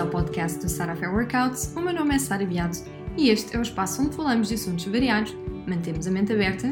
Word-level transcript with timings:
ao 0.00 0.08
podcast 0.08 0.58
do 0.58 0.68
Sarah 0.70 0.96
Fair 0.96 1.12
Workouts. 1.12 1.76
O 1.76 1.80
meu 1.80 1.92
nome 1.92 2.14
é 2.14 2.18
Sara 2.18 2.46
Beato 2.46 2.78
e 3.18 3.28
este 3.28 3.54
é 3.54 3.58
o 3.58 3.62
espaço 3.62 4.00
onde 4.00 4.16
falamos 4.16 4.48
de 4.48 4.54
assuntos 4.54 4.86
variados, 4.86 5.36
mantemos 5.66 6.06
a 6.06 6.10
mente 6.10 6.32
aberta 6.32 6.68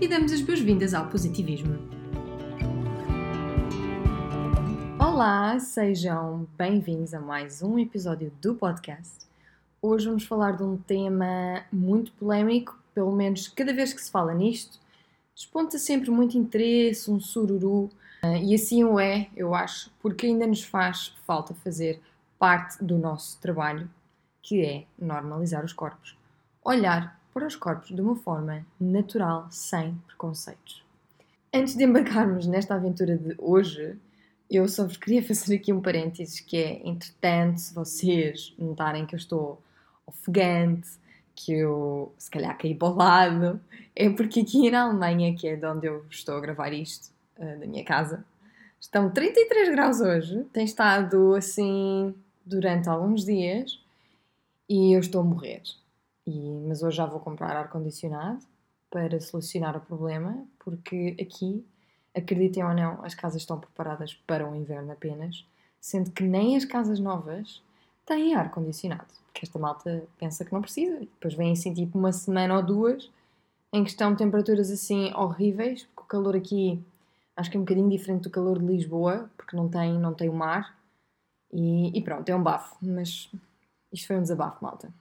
e 0.00 0.08
damos 0.08 0.32
as 0.32 0.40
boas-vindas 0.40 0.92
ao 0.92 1.06
positivismo. 1.06 1.78
Olá, 4.98 5.60
sejam 5.60 6.48
bem-vindos 6.58 7.14
a 7.14 7.20
mais 7.20 7.62
um 7.62 7.78
episódio 7.78 8.32
do 8.42 8.56
podcast. 8.56 9.28
Hoje 9.80 10.06
vamos 10.06 10.24
falar 10.24 10.56
de 10.56 10.64
um 10.64 10.76
tema 10.76 11.64
muito 11.72 12.10
polémico, 12.14 12.76
pelo 12.92 13.12
menos 13.12 13.46
cada 13.46 13.72
vez 13.72 13.92
que 13.92 14.02
se 14.02 14.10
fala 14.10 14.34
nisto, 14.34 14.80
desponta 15.36 15.78
sempre 15.78 16.10
muito 16.10 16.36
interesse, 16.36 17.08
um 17.08 17.20
sururu, 17.20 17.90
e 18.42 18.56
assim 18.56 18.82
o 18.82 18.98
é, 18.98 19.28
eu 19.36 19.54
acho, 19.54 19.88
porque 20.00 20.26
ainda 20.26 20.48
nos 20.48 20.64
faz 20.64 21.14
falta 21.24 21.54
fazer 21.54 22.00
parte 22.42 22.82
do 22.82 22.98
nosso 22.98 23.40
trabalho, 23.40 23.88
que 24.42 24.64
é 24.64 24.84
normalizar 24.98 25.64
os 25.64 25.72
corpos. 25.72 26.18
Olhar 26.64 27.16
para 27.32 27.46
os 27.46 27.54
corpos 27.54 27.94
de 27.94 28.00
uma 28.00 28.16
forma 28.16 28.66
natural, 28.80 29.46
sem 29.48 29.94
preconceitos. 30.08 30.84
Antes 31.54 31.76
de 31.76 31.84
embarcarmos 31.84 32.48
nesta 32.48 32.74
aventura 32.74 33.16
de 33.16 33.36
hoje, 33.38 33.96
eu 34.50 34.66
só 34.66 34.82
vos 34.88 34.96
queria 34.96 35.22
fazer 35.22 35.54
aqui 35.54 35.72
um 35.72 35.80
parênteses 35.80 36.40
que 36.40 36.56
é, 36.56 36.80
entretanto, 36.84 37.60
se 37.60 37.72
vocês 37.72 38.52
notarem 38.58 39.06
que 39.06 39.14
eu 39.14 39.18
estou 39.18 39.62
ofegante, 40.04 40.88
que 41.36 41.52
eu 41.52 42.12
se 42.18 42.28
calhar 42.28 42.58
caí 42.58 42.74
para 42.74 42.88
o 42.88 42.96
lado, 42.96 43.60
é 43.94 44.10
porque 44.10 44.40
aqui 44.40 44.68
na 44.68 44.82
Alemanha, 44.82 45.32
que 45.36 45.46
é 45.46 45.54
de 45.54 45.64
onde 45.64 45.86
eu 45.86 46.04
estou 46.10 46.38
a 46.38 46.40
gravar 46.40 46.72
isto, 46.72 47.12
uh, 47.38 47.60
da 47.60 47.66
minha 47.68 47.84
casa, 47.84 48.24
estão 48.80 49.08
33 49.08 49.68
graus 49.68 50.00
hoje, 50.00 50.42
tem 50.52 50.64
estado 50.64 51.36
assim 51.36 52.12
durante 52.44 52.88
alguns 52.88 53.24
dias 53.24 53.80
e 54.68 54.94
eu 54.94 55.00
estou 55.00 55.20
a 55.20 55.24
morrer. 55.24 55.62
E, 56.26 56.30
mas 56.66 56.82
hoje 56.82 56.96
já 56.96 57.06
vou 57.06 57.20
comprar 57.20 57.56
ar-condicionado 57.56 58.44
para 58.90 59.20
solucionar 59.20 59.76
o 59.76 59.80
problema, 59.80 60.46
porque 60.58 61.16
aqui, 61.20 61.64
acreditem 62.14 62.64
ou 62.64 62.74
não, 62.74 63.04
as 63.04 63.14
casas 63.14 63.42
estão 63.42 63.58
preparadas 63.58 64.14
para 64.26 64.48
o 64.48 64.54
inverno 64.54 64.92
apenas, 64.92 65.46
sendo 65.80 66.10
que 66.10 66.22
nem 66.22 66.56
as 66.56 66.64
casas 66.64 67.00
novas 67.00 67.62
têm 68.04 68.34
ar-condicionado, 68.34 69.12
porque 69.26 69.44
esta 69.44 69.58
malta 69.58 70.04
pensa 70.18 70.44
que 70.44 70.52
não 70.52 70.60
precisa. 70.60 71.00
Depois 71.00 71.34
vem 71.34 71.52
assim 71.52 71.72
tipo 71.72 71.98
uma 71.98 72.12
semana 72.12 72.56
ou 72.56 72.62
duas 72.62 73.10
em 73.72 73.82
que 73.82 73.90
estão 73.90 74.14
temperaturas 74.14 74.70
assim 74.70 75.12
horríveis, 75.14 75.84
porque 75.84 76.02
o 76.02 76.04
calor 76.04 76.36
aqui 76.36 76.82
acho 77.34 77.50
que 77.50 77.56
é 77.56 77.60
um 77.60 77.64
bocadinho 77.64 77.88
diferente 77.88 78.24
do 78.24 78.30
calor 78.30 78.58
de 78.58 78.66
Lisboa, 78.66 79.30
porque 79.36 79.56
não 79.56 79.68
tem, 79.68 79.98
não 79.98 80.12
tem 80.12 80.28
o 80.28 80.34
mar, 80.34 80.76
e, 81.52 81.96
e 81.96 82.02
pronto, 82.02 82.28
é 82.28 82.34
um 82.34 82.42
bafo, 82.42 82.76
mas 82.80 83.30
isto 83.92 84.06
foi 84.06 84.16
um 84.16 84.22
desabafo, 84.22 84.64
malta. 84.64 84.92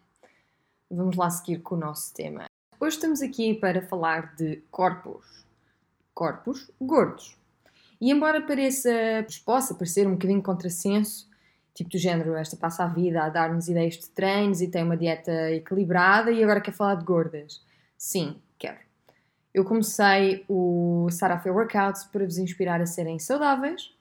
Vamos 0.90 1.16
lá 1.16 1.30
seguir 1.30 1.60
com 1.60 1.76
o 1.76 1.80
nosso 1.80 2.14
tema. 2.14 2.46
Hoje 2.80 2.98
estamos 2.98 3.22
aqui 3.22 3.54
para 3.54 3.82
falar 3.82 4.36
de 4.36 4.62
corpos. 4.70 5.46
Corpos 6.14 6.70
gordos. 6.80 7.38
E 8.02 8.12
embora 8.12 8.42
pareça, 8.42 8.90
possa 9.46 9.74
parecer 9.76 10.08
um 10.08 10.14
bocadinho 10.14 10.42
contrassenso, 10.42 11.30
tipo 11.74 11.90
do 11.90 11.98
género, 11.98 12.36
esta 12.36 12.58
passa 12.58 12.84
a 12.84 12.88
vida 12.88 13.24
a 13.24 13.30
dar-nos 13.30 13.70
ideias 13.70 13.98
de 13.98 14.10
treinos 14.10 14.60
e 14.60 14.68
tem 14.68 14.84
uma 14.84 14.98
dieta 14.98 15.52
equilibrada 15.52 16.32
e 16.32 16.44
agora 16.44 16.60
quer 16.60 16.74
falar 16.74 16.96
de 16.96 17.06
gordas. 17.06 17.64
Sim, 17.98 18.36
quero. 18.58 18.80
Eu 19.54 19.64
comecei 19.64 20.44
o 20.50 21.08
Sarah 21.12 21.40
Fair 21.40 21.56
Workouts 21.56 22.06
para 22.06 22.26
vos 22.26 22.38
inspirar 22.38 22.82
a 22.82 22.86
serem 22.86 23.20
saudáveis, 23.20 23.94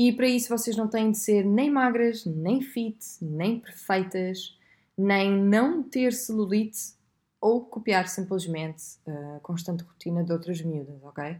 e 0.00 0.12
para 0.12 0.28
isso 0.28 0.48
vocês 0.48 0.76
não 0.76 0.86
têm 0.86 1.10
de 1.10 1.18
ser 1.18 1.44
nem 1.44 1.68
magras, 1.68 2.24
nem 2.24 2.60
fit, 2.60 3.04
nem 3.20 3.58
perfeitas, 3.58 4.56
nem 4.96 5.28
não 5.28 5.82
ter 5.82 6.12
celulite 6.12 6.94
ou 7.40 7.64
copiar 7.64 8.06
simplesmente 8.06 8.84
a 9.04 9.40
constante 9.40 9.82
rotina 9.82 10.22
de 10.22 10.32
outras 10.32 10.62
miúdas, 10.62 11.02
ok? 11.02 11.38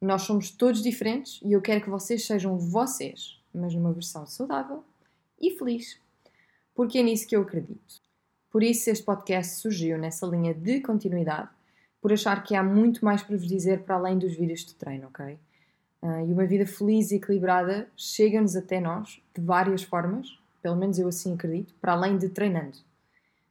Nós 0.00 0.22
somos 0.22 0.52
todos 0.52 0.84
diferentes 0.84 1.40
e 1.44 1.52
eu 1.52 1.60
quero 1.60 1.80
que 1.80 1.90
vocês 1.90 2.24
sejam 2.24 2.56
vocês, 2.56 3.42
mas 3.52 3.74
numa 3.74 3.92
versão 3.92 4.24
saudável 4.24 4.84
e 5.40 5.50
feliz. 5.58 5.98
Porque 6.72 7.00
é 7.00 7.02
nisso 7.02 7.26
que 7.26 7.34
eu 7.34 7.42
acredito. 7.42 8.00
Por 8.52 8.62
isso 8.62 8.88
este 8.88 9.04
podcast 9.04 9.56
surgiu 9.56 9.98
nessa 9.98 10.28
linha 10.28 10.54
de 10.54 10.80
continuidade, 10.80 11.50
por 12.00 12.12
achar 12.12 12.40
que 12.44 12.54
há 12.54 12.62
muito 12.62 13.04
mais 13.04 13.20
para 13.20 13.36
vos 13.36 13.48
dizer 13.48 13.82
para 13.82 13.96
além 13.96 14.16
dos 14.16 14.36
vídeos 14.36 14.64
de 14.64 14.76
treino, 14.76 15.08
ok? 15.08 15.36
Uh, 16.02 16.26
e 16.26 16.32
uma 16.32 16.46
vida 16.46 16.66
feliz 16.66 17.10
e 17.10 17.16
equilibrada 17.16 17.88
chega-nos 17.96 18.56
até 18.56 18.80
nós 18.80 19.20
de 19.34 19.42
várias 19.42 19.82
formas, 19.82 20.38
pelo 20.62 20.76
menos 20.76 20.98
eu 20.98 21.08
assim 21.08 21.34
acredito, 21.34 21.74
para 21.80 21.92
além 21.92 22.16
de 22.16 22.28
treinando. 22.28 22.78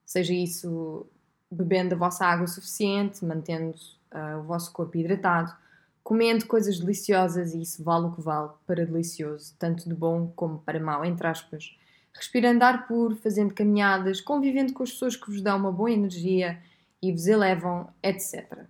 Seja 0.06 0.34
isso 0.34 1.06
bebendo 1.52 1.96
a 1.96 1.98
vossa 1.98 2.26
água 2.26 2.48
suficiente, 2.48 3.24
mantendo 3.24 3.76
uh, 4.12 4.40
o 4.40 4.44
vosso 4.44 4.72
corpo 4.72 4.98
hidratado, 4.98 5.56
comendo 6.04 6.48
coisas 6.48 6.80
deliciosas, 6.80 7.54
e 7.54 7.62
isso 7.62 7.84
vale 7.84 8.08
o 8.08 8.12
que 8.12 8.22
vale 8.22 8.50
para 8.66 8.86
delicioso, 8.86 9.54
tanto 9.60 9.88
de 9.88 9.94
bom 9.94 10.32
como 10.36 10.60
para 10.60 10.80
mau, 10.80 11.06
entre 11.06 11.28
aspas. 11.28 11.78
Respirando 12.14 12.64
ar 12.64 12.88
puro, 12.88 13.16
fazendo 13.16 13.54
caminhadas, 13.54 14.20
convivendo 14.20 14.74
com 14.74 14.84
as 14.84 14.92
pessoas 14.92 15.16
que 15.16 15.30
vos 15.30 15.42
dão 15.42 15.58
uma 15.58 15.72
boa 15.72 15.92
energia 15.92 16.60
e 17.02 17.12
vos 17.12 17.28
elevam, 17.28 17.88
etc. 18.02 18.66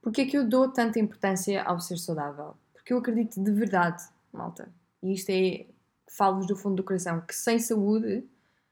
Porque 0.00 0.22
é 0.22 0.26
que 0.26 0.38
eu 0.38 0.48
dou 0.48 0.68
tanta 0.68 1.00
importância 1.00 1.62
ao 1.62 1.80
ser 1.80 1.98
saudável? 1.98 2.54
Porque 2.84 2.92
eu 2.92 2.98
acredito 2.98 3.42
de 3.42 3.50
verdade, 3.50 4.02
malta, 4.30 4.70
e 5.02 5.14
isto 5.14 5.30
é, 5.30 5.64
falo-vos 6.06 6.46
do 6.46 6.54
fundo 6.54 6.76
do 6.76 6.84
coração, 6.84 7.22
que 7.22 7.34
sem 7.34 7.58
saúde 7.58 8.28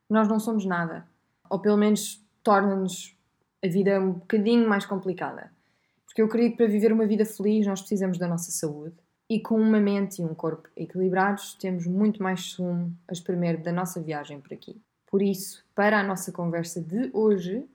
nós 0.06 0.28
não 0.28 0.38
somos 0.38 0.66
nada. 0.66 1.08
Ou 1.48 1.58
pelo 1.58 1.78
menos 1.78 2.22
torna-nos 2.42 3.16
a 3.64 3.68
vida 3.68 3.98
um 3.98 4.12
bocadinho 4.12 4.68
mais 4.68 4.84
complicada. 4.84 5.50
Porque 6.04 6.20
eu 6.20 6.26
acredito 6.26 6.52
que 6.52 6.56
para 6.58 6.66
viver 6.66 6.92
uma 6.92 7.06
vida 7.06 7.24
feliz 7.24 7.66
nós 7.66 7.80
precisamos 7.80 8.18
da 8.18 8.28
nossa 8.28 8.50
saúde. 8.50 8.94
E 9.30 9.40
com 9.40 9.58
uma 9.58 9.80
mente 9.80 10.20
e 10.20 10.24
um 10.26 10.34
corpo 10.34 10.68
equilibrados, 10.76 11.54
temos 11.54 11.86
muito 11.86 12.22
mais 12.22 12.42
sumo 12.42 12.94
a 13.08 13.14
espremer 13.14 13.62
da 13.62 13.72
nossa 13.72 13.98
viagem 13.98 14.42
por 14.42 14.52
aqui. 14.52 14.78
Por 15.06 15.22
isso, 15.22 15.64
para 15.74 15.98
a 15.98 16.02
nossa 16.02 16.30
conversa 16.30 16.82
de 16.82 17.08
hoje, 17.14 17.66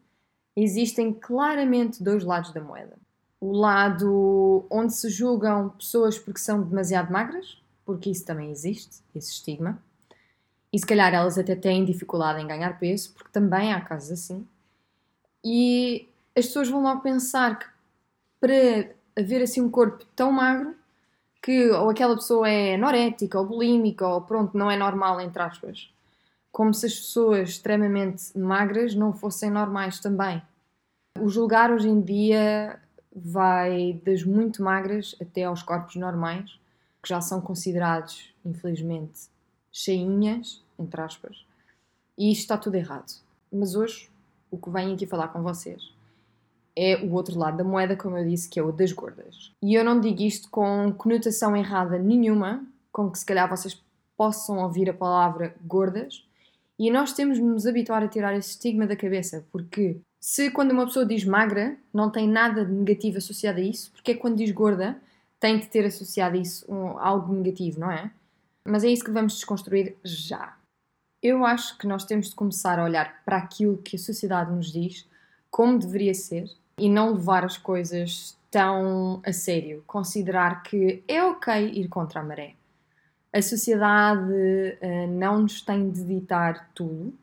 existem 0.55 1.11
claramente 1.11 2.03
dois 2.03 2.23
lados 2.23 2.53
da 2.53 2.61
moeda 2.61 2.95
o 3.39 3.51
lado 3.51 4.65
onde 4.69 4.93
se 4.93 5.09
julgam 5.09 5.69
pessoas 5.69 6.17
porque 6.17 6.39
são 6.39 6.61
demasiado 6.61 7.11
magras, 7.11 7.61
porque 7.85 8.09
isso 8.09 8.25
também 8.25 8.51
existe, 8.51 9.01
esse 9.15 9.31
estigma. 9.31 9.81
E 10.73 10.79
se 10.79 10.85
calhar 10.85 11.13
elas 11.13 11.37
até 11.37 11.55
têm 11.55 11.85
dificuldade 11.85 12.41
em 12.41 12.47
ganhar 12.47 12.77
peso, 12.79 13.13
porque 13.13 13.31
também 13.31 13.73
há 13.73 13.81
casos 13.81 14.11
assim. 14.11 14.45
E 15.43 16.07
as 16.35 16.47
pessoas 16.47 16.69
vão 16.69 16.81
logo 16.81 17.01
pensar 17.01 17.57
que 17.59 17.65
para 18.39 18.91
haver 19.15 19.41
assim 19.41 19.61
um 19.61 19.69
corpo 19.69 20.03
tão 20.15 20.31
magro, 20.31 20.75
que 21.41 21.69
ou 21.69 21.89
aquela 21.89 22.15
pessoa 22.15 22.49
é 22.49 22.75
anorética 22.75 23.39
ou 23.39 23.45
bulímica 23.45 24.05
ou 24.07 24.21
pronto, 24.21 24.57
não 24.57 24.69
é 24.69 24.77
normal, 24.77 25.21
entre 25.21 25.41
aspas. 25.41 25.89
Como 26.51 26.73
se 26.73 26.87
as 26.87 26.95
pessoas 26.95 27.49
extremamente 27.49 28.37
magras 28.37 28.95
não 28.95 29.13
fossem 29.13 29.49
normais 29.49 29.99
também. 29.99 30.41
O 31.19 31.29
julgar 31.29 31.71
hoje 31.71 31.87
em 31.87 32.01
dia 32.01 32.79
vai 33.19 33.99
das 34.05 34.23
muito 34.23 34.61
magras 34.61 35.15
até 35.19 35.43
aos 35.43 35.63
corpos 35.63 35.95
normais, 35.95 36.59
que 37.01 37.09
já 37.09 37.19
são 37.19 37.41
considerados, 37.41 38.33
infelizmente, 38.45 39.27
cheinhas, 39.71 40.63
entre 40.77 41.01
aspas, 41.01 41.45
e 42.17 42.31
isto 42.31 42.41
está 42.41 42.57
tudo 42.57 42.75
errado. 42.75 43.11
Mas 43.51 43.75
hoje, 43.75 44.09
o 44.51 44.57
que 44.57 44.69
venho 44.69 44.93
aqui 44.93 45.07
falar 45.07 45.29
com 45.29 45.41
vocês 45.41 45.93
é 46.75 46.97
o 46.97 47.13
outro 47.13 47.37
lado 47.39 47.57
da 47.57 47.63
moeda, 47.63 47.95
como 47.95 48.17
eu 48.17 48.27
disse, 48.27 48.47
que 48.47 48.59
é 48.59 48.63
o 48.63 48.71
das 48.71 48.91
gordas. 48.91 49.51
E 49.63 49.73
eu 49.73 49.83
não 49.83 49.99
digo 49.99 50.21
isto 50.21 50.49
com 50.49 50.93
conotação 50.95 51.55
errada 51.55 51.97
nenhuma, 51.97 52.63
com 52.91 53.09
que 53.09 53.17
se 53.17 53.25
calhar 53.25 53.49
vocês 53.49 53.81
possam 54.15 54.59
ouvir 54.59 54.89
a 54.89 54.93
palavra 54.93 55.55
gordas, 55.65 56.23
e 56.77 56.91
nós 56.91 57.13
temos 57.13 57.37
de 57.37 57.43
nos 57.43 57.65
habituar 57.65 58.03
a 58.03 58.07
tirar 58.07 58.35
esse 58.35 58.51
estigma 58.51 58.85
da 58.85 58.95
cabeça, 58.95 59.43
porque 59.51 59.97
se 60.19 60.51
quando 60.51 60.71
uma 60.71 60.85
pessoa 60.85 61.05
diz 61.05 61.23
magra, 61.23 61.77
não 61.93 62.09
tem 62.09 62.27
nada 62.27 62.65
de 62.65 62.71
negativo 62.71 63.17
associado 63.17 63.59
a 63.59 63.63
isso, 63.63 63.91
porque 63.91 64.11
é 64.11 64.15
quando 64.15 64.37
diz 64.37 64.51
gorda, 64.51 64.99
tem 65.39 65.59
de 65.59 65.67
ter 65.67 65.85
associado 65.85 66.35
a 66.35 66.39
isso 66.39 66.65
um, 66.71 66.97
algo 66.97 67.33
negativo, 67.33 67.79
não 67.79 67.91
é? 67.91 68.11
Mas 68.65 68.83
é 68.83 68.89
isso 68.89 69.03
que 69.03 69.11
vamos 69.11 69.33
desconstruir 69.33 69.95
já. 70.03 70.57
Eu 71.21 71.45
acho 71.45 71.77
que 71.77 71.87
nós 71.87 72.05
temos 72.05 72.29
de 72.29 72.35
começar 72.35 72.79
a 72.79 72.83
olhar 72.83 73.23
para 73.23 73.37
aquilo 73.37 73.77
que 73.77 73.95
a 73.95 73.99
sociedade 73.99 74.51
nos 74.51 74.71
diz, 74.71 75.07
como 75.49 75.79
deveria 75.79 76.13
ser, 76.13 76.49
e 76.79 76.89
não 76.89 77.13
levar 77.13 77.45
as 77.45 77.57
coisas 77.57 78.37
tão 78.51 79.21
a 79.25 79.33
sério. 79.33 79.83
Considerar 79.87 80.63
que 80.63 81.03
é 81.07 81.23
ok 81.23 81.71
ir 81.73 81.87
contra 81.87 82.19
a 82.19 82.23
maré. 82.23 82.53
A 83.33 83.41
sociedade 83.41 84.31
uh, 84.31 85.07
não 85.07 85.41
nos 85.41 85.61
tem 85.61 85.89
de 85.89 86.03
ditar 86.03 86.69
tudo. 86.73 87.13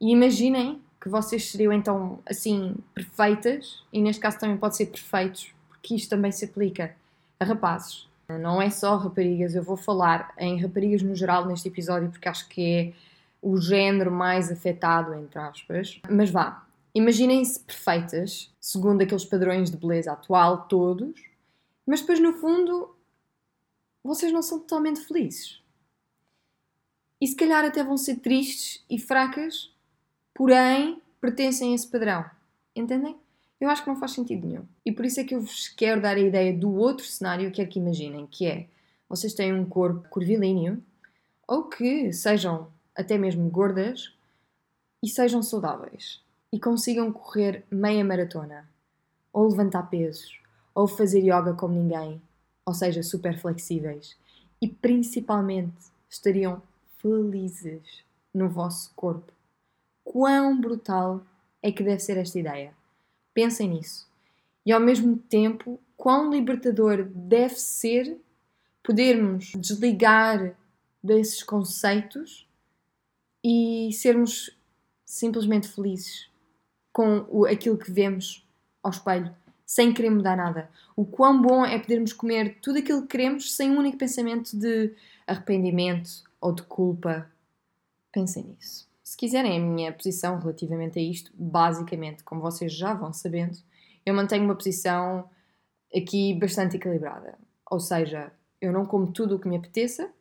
E 0.00 0.10
imaginem 0.10 0.80
que 1.00 1.08
vocês 1.08 1.50
seriam 1.50 1.72
então 1.72 2.20
assim 2.26 2.74
perfeitas, 2.94 3.84
e 3.92 4.00
neste 4.00 4.20
caso 4.20 4.38
também 4.38 4.56
pode 4.56 4.76
ser 4.76 4.86
perfeitos, 4.86 5.52
porque 5.68 5.94
isto 5.94 6.10
também 6.10 6.32
se 6.32 6.44
aplica 6.44 6.94
a 7.38 7.44
rapazes. 7.44 8.08
Não 8.28 8.60
é 8.60 8.68
só 8.68 8.96
raparigas, 8.96 9.54
eu 9.54 9.62
vou 9.62 9.76
falar 9.76 10.34
em 10.36 10.60
raparigas 10.60 11.02
no 11.02 11.14
geral 11.14 11.46
neste 11.46 11.68
episódio 11.68 12.10
porque 12.10 12.28
acho 12.28 12.46
que 12.48 12.94
o 13.40 13.58
género 13.58 14.10
mais 14.10 14.52
afetado, 14.52 15.14
entre 15.14 15.38
aspas. 15.38 16.00
Mas 16.10 16.30
vá, 16.30 16.66
imaginem-se 16.94 17.60
perfeitas, 17.60 18.52
segundo 18.60 19.00
aqueles 19.00 19.24
padrões 19.24 19.70
de 19.70 19.76
beleza 19.76 20.12
atual, 20.12 20.66
todos, 20.68 21.22
mas 21.86 22.00
depois 22.00 22.20
no 22.20 22.34
fundo 22.34 22.94
vocês 24.04 24.32
não 24.32 24.42
são 24.42 24.58
totalmente 24.58 25.00
felizes. 25.00 25.62
E 27.20 27.26
se 27.26 27.34
calhar 27.34 27.64
até 27.64 27.82
vão 27.82 27.96
ser 27.96 28.16
tristes 28.16 28.84
e 28.88 28.98
fracas, 28.98 29.72
porém 30.38 31.02
pertencem 31.20 31.72
a 31.72 31.74
esse 31.74 31.88
padrão. 31.88 32.24
Entendem? 32.74 33.16
Eu 33.60 33.68
acho 33.68 33.82
que 33.82 33.88
não 33.88 33.98
faz 33.98 34.12
sentido 34.12 34.46
nenhum. 34.46 34.64
E 34.86 34.92
por 34.92 35.04
isso 35.04 35.18
é 35.18 35.24
que 35.24 35.34
eu 35.34 35.40
vos 35.40 35.66
quero 35.66 36.00
dar 36.00 36.16
a 36.16 36.20
ideia 36.20 36.56
do 36.56 36.72
outro 36.72 37.04
cenário 37.04 37.50
que 37.50 37.60
é 37.60 37.66
que 37.66 37.80
imaginem, 37.80 38.24
que 38.24 38.46
é 38.46 38.68
vocês 39.08 39.34
têm 39.34 39.52
um 39.52 39.64
corpo 39.64 40.08
curvilíneo 40.08 40.80
ou 41.46 41.64
que 41.64 42.12
sejam 42.12 42.68
até 42.94 43.18
mesmo 43.18 43.50
gordas 43.50 44.14
e 45.02 45.08
sejam 45.08 45.42
saudáveis 45.42 46.22
e 46.52 46.60
consigam 46.60 47.12
correr 47.12 47.64
meia 47.68 48.04
maratona 48.04 48.68
ou 49.32 49.48
levantar 49.48 49.90
pesos 49.90 50.40
ou 50.72 50.86
fazer 50.86 51.20
yoga 51.20 51.52
como 51.54 51.74
ninguém, 51.74 52.22
ou 52.64 52.74
seja, 52.74 53.02
super 53.02 53.36
flexíveis 53.36 54.16
e 54.62 54.68
principalmente 54.68 55.74
estariam 56.08 56.62
felizes 56.98 58.04
no 58.32 58.48
vosso 58.48 58.92
corpo. 58.94 59.37
Quão 60.10 60.58
brutal 60.58 61.22
é 61.62 61.70
que 61.70 61.82
deve 61.82 62.00
ser 62.00 62.16
esta 62.16 62.38
ideia? 62.38 62.72
Pensem 63.34 63.68
nisso. 63.68 64.08
E 64.64 64.72
ao 64.72 64.80
mesmo 64.80 65.18
tempo, 65.18 65.78
quão 65.98 66.30
libertador 66.30 67.04
deve 67.04 67.56
ser 67.56 68.18
podermos 68.82 69.52
desligar 69.54 70.56
desses 71.04 71.42
conceitos 71.42 72.48
e 73.44 73.90
sermos 73.92 74.56
simplesmente 75.04 75.68
felizes 75.68 76.30
com 76.90 77.26
o, 77.28 77.44
aquilo 77.44 77.76
que 77.76 77.92
vemos 77.92 78.48
ao 78.82 78.90
espelho, 78.90 79.36
sem 79.66 79.92
querer 79.92 80.08
mudar 80.08 80.38
nada. 80.38 80.70
O 80.96 81.04
quão 81.04 81.42
bom 81.42 81.66
é 81.66 81.78
podermos 81.78 82.14
comer 82.14 82.58
tudo 82.62 82.78
aquilo 82.78 83.02
que 83.02 83.08
queremos 83.08 83.54
sem 83.54 83.70
um 83.70 83.78
único 83.78 83.98
pensamento 83.98 84.56
de 84.56 84.90
arrependimento 85.26 86.24
ou 86.40 86.54
de 86.54 86.62
culpa. 86.62 87.30
Pensem 88.10 88.44
nisso. 88.44 88.87
Se 89.08 89.16
quiserem 89.16 89.56
a 89.56 89.60
minha 89.60 89.90
posição 89.90 90.38
relativamente 90.38 90.98
a 90.98 91.02
isto, 91.02 91.32
basicamente, 91.34 92.22
como 92.22 92.42
vocês 92.42 92.70
já 92.70 92.92
vão 92.92 93.10
sabendo, 93.10 93.56
eu 94.04 94.12
mantenho 94.12 94.44
uma 94.44 94.54
posição 94.54 95.30
aqui 95.96 96.34
bastante 96.34 96.76
equilibrada. 96.76 97.38
Ou 97.70 97.80
seja, 97.80 98.30
eu 98.60 98.70
não 98.70 98.84
como 98.84 99.10
tudo 99.10 99.36
o 99.36 99.38
que 99.38 99.48
me 99.48 99.56
apeteça, 99.56 100.12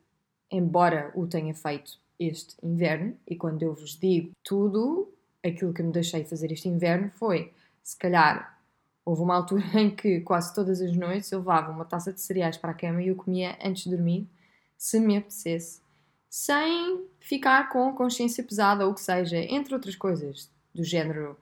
embora 0.49 1.11
o 1.15 1.27
tenha 1.27 1.53
feito 1.53 1.99
este 2.17 2.55
inverno, 2.63 3.13
e 3.27 3.35
quando 3.35 3.61
eu 3.61 3.73
vos 3.73 3.99
digo 3.99 4.31
tudo, 4.41 5.13
aquilo 5.45 5.73
que 5.73 5.83
me 5.83 5.91
deixei 5.91 6.23
fazer 6.23 6.53
este 6.53 6.69
inverno 6.69 7.11
foi, 7.11 7.51
se 7.83 7.97
calhar, 7.97 8.57
houve 9.03 9.21
uma 9.21 9.35
altura 9.35 9.65
em 9.75 9.93
que 9.93 10.21
quase 10.21 10.55
todas 10.55 10.79
as 10.79 10.95
noites 10.95 11.29
eu 11.29 11.39
levava 11.39 11.73
uma 11.73 11.83
taça 11.83 12.13
de 12.13 12.21
cereais 12.21 12.55
para 12.55 12.71
a 12.71 12.73
cama 12.73 13.03
e 13.03 13.09
eu 13.09 13.17
comia 13.17 13.59
antes 13.61 13.83
de 13.83 13.89
dormir, 13.89 14.29
se 14.77 14.97
me 14.97 15.17
apetecesse 15.17 15.81
sem 16.29 17.05
ficar 17.27 17.67
com 17.67 17.93
consciência 17.93 18.41
pesada 18.41 18.85
ou 18.85 18.91
o 18.93 18.95
que 18.95 19.01
seja, 19.01 19.37
entre 19.37 19.73
outras 19.73 19.97
coisas, 19.97 20.49
do 20.73 20.81
género 20.81 21.37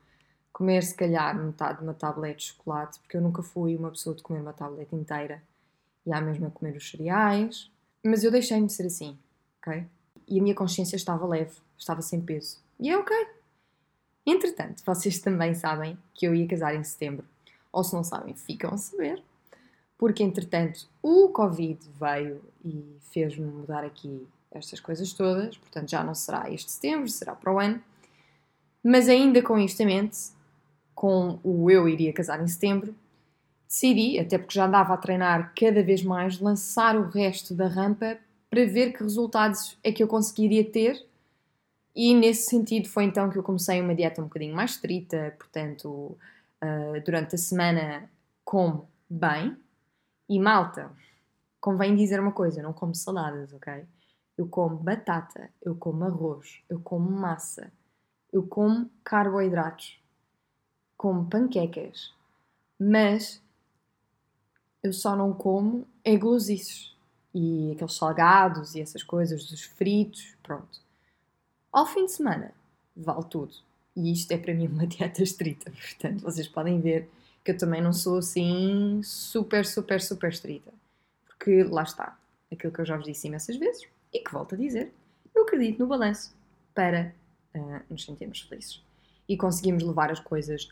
comer 0.51 0.81
se 0.81 0.95
calhar 0.95 1.37
metade 1.37 1.77
de 1.77 1.83
uma 1.83 1.93
tablete 1.93 2.39
de 2.39 2.45
chocolate, 2.53 2.99
porque 2.99 3.15
eu 3.15 3.21
nunca 3.21 3.43
fui 3.43 3.75
uma 3.75 3.91
pessoa 3.91 4.15
de 4.15 4.23
comer 4.23 4.39
uma 4.39 4.51
tablete 4.51 4.95
inteira 4.95 5.43
e 6.03 6.11
há 6.11 6.19
mesmo 6.19 6.47
a 6.47 6.49
comer 6.49 6.75
os 6.75 6.89
cereais, 6.89 7.69
mas 8.03 8.23
eu 8.23 8.31
deixei-me 8.31 8.65
de 8.65 8.73
ser 8.73 8.87
assim, 8.87 9.15
ok? 9.61 9.85
E 10.27 10.39
a 10.39 10.41
minha 10.41 10.55
consciência 10.55 10.95
estava 10.95 11.27
leve, 11.27 11.55
estava 11.77 12.01
sem 12.01 12.19
peso. 12.19 12.57
E 12.79 12.89
é 12.89 12.97
ok. 12.97 13.15
Entretanto, 14.25 14.81
vocês 14.83 15.19
também 15.19 15.53
sabem 15.53 15.95
que 16.15 16.25
eu 16.25 16.33
ia 16.33 16.47
casar 16.47 16.73
em 16.73 16.83
setembro. 16.83 17.27
Ou 17.71 17.83
se 17.83 17.93
não 17.93 18.03
sabem, 18.03 18.33
ficam 18.33 18.73
a 18.73 18.77
saber. 18.77 19.21
Porque 19.99 20.23
entretanto 20.23 20.88
o 21.03 21.29
Covid 21.29 21.79
veio 21.99 22.41
e 22.63 22.97
fez-me 23.11 23.45
mudar 23.45 23.83
aqui 23.83 24.27
estas 24.57 24.79
coisas 24.79 25.13
todas, 25.13 25.57
portanto 25.57 25.89
já 25.89 26.03
não 26.03 26.15
será 26.15 26.49
este 26.49 26.71
setembro, 26.71 27.09
será 27.09 27.35
para 27.35 27.53
o 27.53 27.59
ano. 27.59 27.81
Mas 28.83 29.09
ainda 29.09 29.41
com 29.41 29.57
isto 29.57 29.79
em 29.81 29.85
mente, 29.85 30.17
com 30.93 31.39
o 31.43 31.69
eu 31.69 31.89
iria 31.89 32.13
casar 32.13 32.41
em 32.41 32.47
setembro, 32.47 32.95
decidi, 33.67 34.19
até 34.19 34.37
porque 34.37 34.53
já 34.53 34.65
andava 34.65 34.93
a 34.93 34.97
treinar 34.97 35.53
cada 35.55 35.83
vez 35.83 36.03
mais, 36.03 36.39
lançar 36.39 36.95
o 36.95 37.09
resto 37.09 37.53
da 37.53 37.67
rampa 37.67 38.17
para 38.49 38.65
ver 38.65 38.93
que 38.93 39.03
resultados 39.03 39.77
é 39.83 39.91
que 39.91 40.01
eu 40.01 40.07
conseguiria 40.07 40.63
ter. 40.63 41.05
E 41.95 42.13
nesse 42.13 42.49
sentido 42.49 42.87
foi 42.87 43.05
então 43.05 43.29
que 43.29 43.37
eu 43.37 43.43
comecei 43.43 43.81
uma 43.81 43.95
dieta 43.95 44.21
um 44.21 44.25
bocadinho 44.25 44.55
mais 44.55 44.71
estrita, 44.71 45.35
portanto, 45.37 46.17
uh, 46.63 47.01
durante 47.05 47.35
a 47.35 47.37
semana 47.37 48.09
como 48.43 48.87
bem. 49.09 49.57
E 50.29 50.39
malta, 50.39 50.91
convém 51.59 51.95
dizer 51.95 52.19
uma 52.19 52.31
coisa, 52.31 52.61
não 52.61 52.73
como 52.73 52.95
saladas, 52.95 53.53
ok? 53.53 53.85
Eu 54.37 54.47
como 54.47 54.77
batata, 54.77 55.49
eu 55.61 55.75
como 55.75 56.03
arroz, 56.03 56.61
eu 56.69 56.79
como 56.79 57.09
massa, 57.09 57.71
eu 58.31 58.43
como 58.43 58.89
carboidratos, 59.03 59.99
como 60.97 61.29
panquecas, 61.29 62.13
mas 62.79 63.41
eu 64.83 64.91
só 64.91 65.15
não 65.15 65.33
como 65.33 65.87
é 66.03 66.13
e 67.33 67.71
aqueles 67.73 67.93
salgados 67.93 68.75
e 68.75 68.81
essas 68.81 69.03
coisas 69.03 69.45
dos 69.45 69.63
fritos, 69.63 70.35
pronto. 70.43 70.79
Ao 71.71 71.85
fim 71.85 72.05
de 72.05 72.13
semana, 72.13 72.53
vale 72.95 73.25
tudo. 73.25 73.53
E 73.95 74.11
isto 74.11 74.31
é 74.31 74.38
para 74.38 74.53
mim 74.53 74.67
uma 74.67 74.85
dieta 74.88 75.23
estrita, 75.23 75.71
portanto 75.71 76.21
vocês 76.21 76.47
podem 76.47 76.79
ver 76.79 77.09
que 77.43 77.51
eu 77.51 77.57
também 77.57 77.81
não 77.81 77.93
sou 77.93 78.17
assim 78.17 79.01
super, 79.03 79.65
super, 79.65 80.01
super 80.01 80.29
estrita. 80.29 80.73
Porque 81.25 81.63
lá 81.63 81.83
está, 81.83 82.17
aquilo 82.51 82.73
que 82.73 82.81
eu 82.81 82.85
já 82.85 82.95
vos 82.95 83.05
disse 83.05 83.27
imensas 83.27 83.57
vezes, 83.57 83.88
e 84.15 84.19
que, 84.19 84.31
volto 84.31 84.56
a 84.56 84.57
dizer, 84.57 84.94
eu 85.35 85.44
acredito 85.44 85.79
no 85.79 85.88
balanço 85.88 86.33
para 86.73 87.13
uh, 87.53 87.81
nos 87.89 88.06
sentirmos 88.06 88.39
felizes 88.41 88.81
e 89.27 89.35
conseguimos 89.35 89.83
levar 89.83 90.09
as 90.09 90.21
coisas 90.21 90.69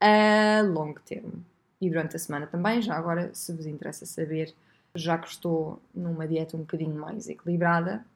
a 0.00 0.62
longo 0.62 1.00
termo. 1.00 1.44
E 1.80 1.90
durante 1.90 2.14
a 2.14 2.18
semana 2.20 2.46
também, 2.46 2.80
já 2.80 2.94
agora, 2.94 3.34
se 3.34 3.52
vos 3.52 3.66
interessa 3.66 4.06
saber, 4.06 4.54
já 4.94 5.18
que 5.18 5.26
estou 5.26 5.82
numa 5.92 6.28
dieta 6.28 6.56
um 6.56 6.60
bocadinho 6.60 6.94
mais 6.94 7.28
equilibrada, 7.28 8.06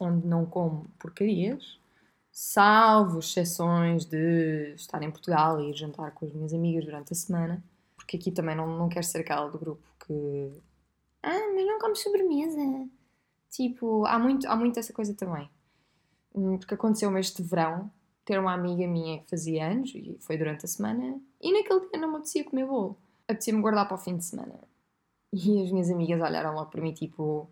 onde 0.00 0.26
não 0.26 0.46
como 0.46 0.86
porcarias, 0.98 1.78
salvo 2.32 3.18
exceções 3.18 4.06
de 4.06 4.72
estar 4.74 5.02
em 5.02 5.10
Portugal 5.10 5.60
e 5.60 5.70
ir 5.70 5.74
jantar 5.74 6.10
com 6.12 6.24
as 6.24 6.32
minhas 6.32 6.54
amigas 6.54 6.86
durante 6.86 7.12
a 7.12 7.16
semana, 7.16 7.62
porque 7.96 8.16
aqui 8.16 8.32
também 8.32 8.56
não, 8.56 8.78
não 8.78 8.88
quero 8.88 9.04
ser 9.04 9.18
aquela 9.18 9.50
do 9.50 9.58
grupo 9.58 9.86
que. 10.06 10.50
Ah, 11.22 11.52
mas 11.54 11.66
não 11.66 11.78
comes 11.78 12.02
sobremesa. 12.02 12.88
Tipo, 13.54 14.04
há 14.04 14.18
muito, 14.18 14.48
há 14.48 14.56
muito 14.56 14.80
essa 14.80 14.92
coisa 14.92 15.14
também. 15.14 15.48
Hum, 16.34 16.58
porque 16.58 16.74
aconteceu-me 16.74 17.20
este 17.20 17.40
verão 17.40 17.88
ter 18.24 18.36
uma 18.40 18.52
amiga 18.52 18.84
minha 18.84 19.20
que 19.20 19.30
fazia 19.30 19.70
anos, 19.70 19.94
e 19.94 20.16
foi 20.18 20.36
durante 20.36 20.64
a 20.64 20.68
semana, 20.68 21.20
e 21.40 21.52
naquele 21.52 21.88
dia 21.88 22.00
não 22.00 22.08
me 22.08 22.16
apetecia 22.16 22.42
comer 22.42 22.66
bolo. 22.66 22.96
Apetecia-me 23.28 23.60
guardar 23.60 23.86
para 23.86 23.94
o 23.94 23.98
fim 23.98 24.16
de 24.16 24.24
semana. 24.24 24.58
E 25.36 25.64
as 25.64 25.72
minhas 25.72 25.90
amigas 25.90 26.20
olharam 26.20 26.54
logo 26.54 26.70
para 26.70 26.80
mim, 26.80 26.92
tipo, 26.92 27.48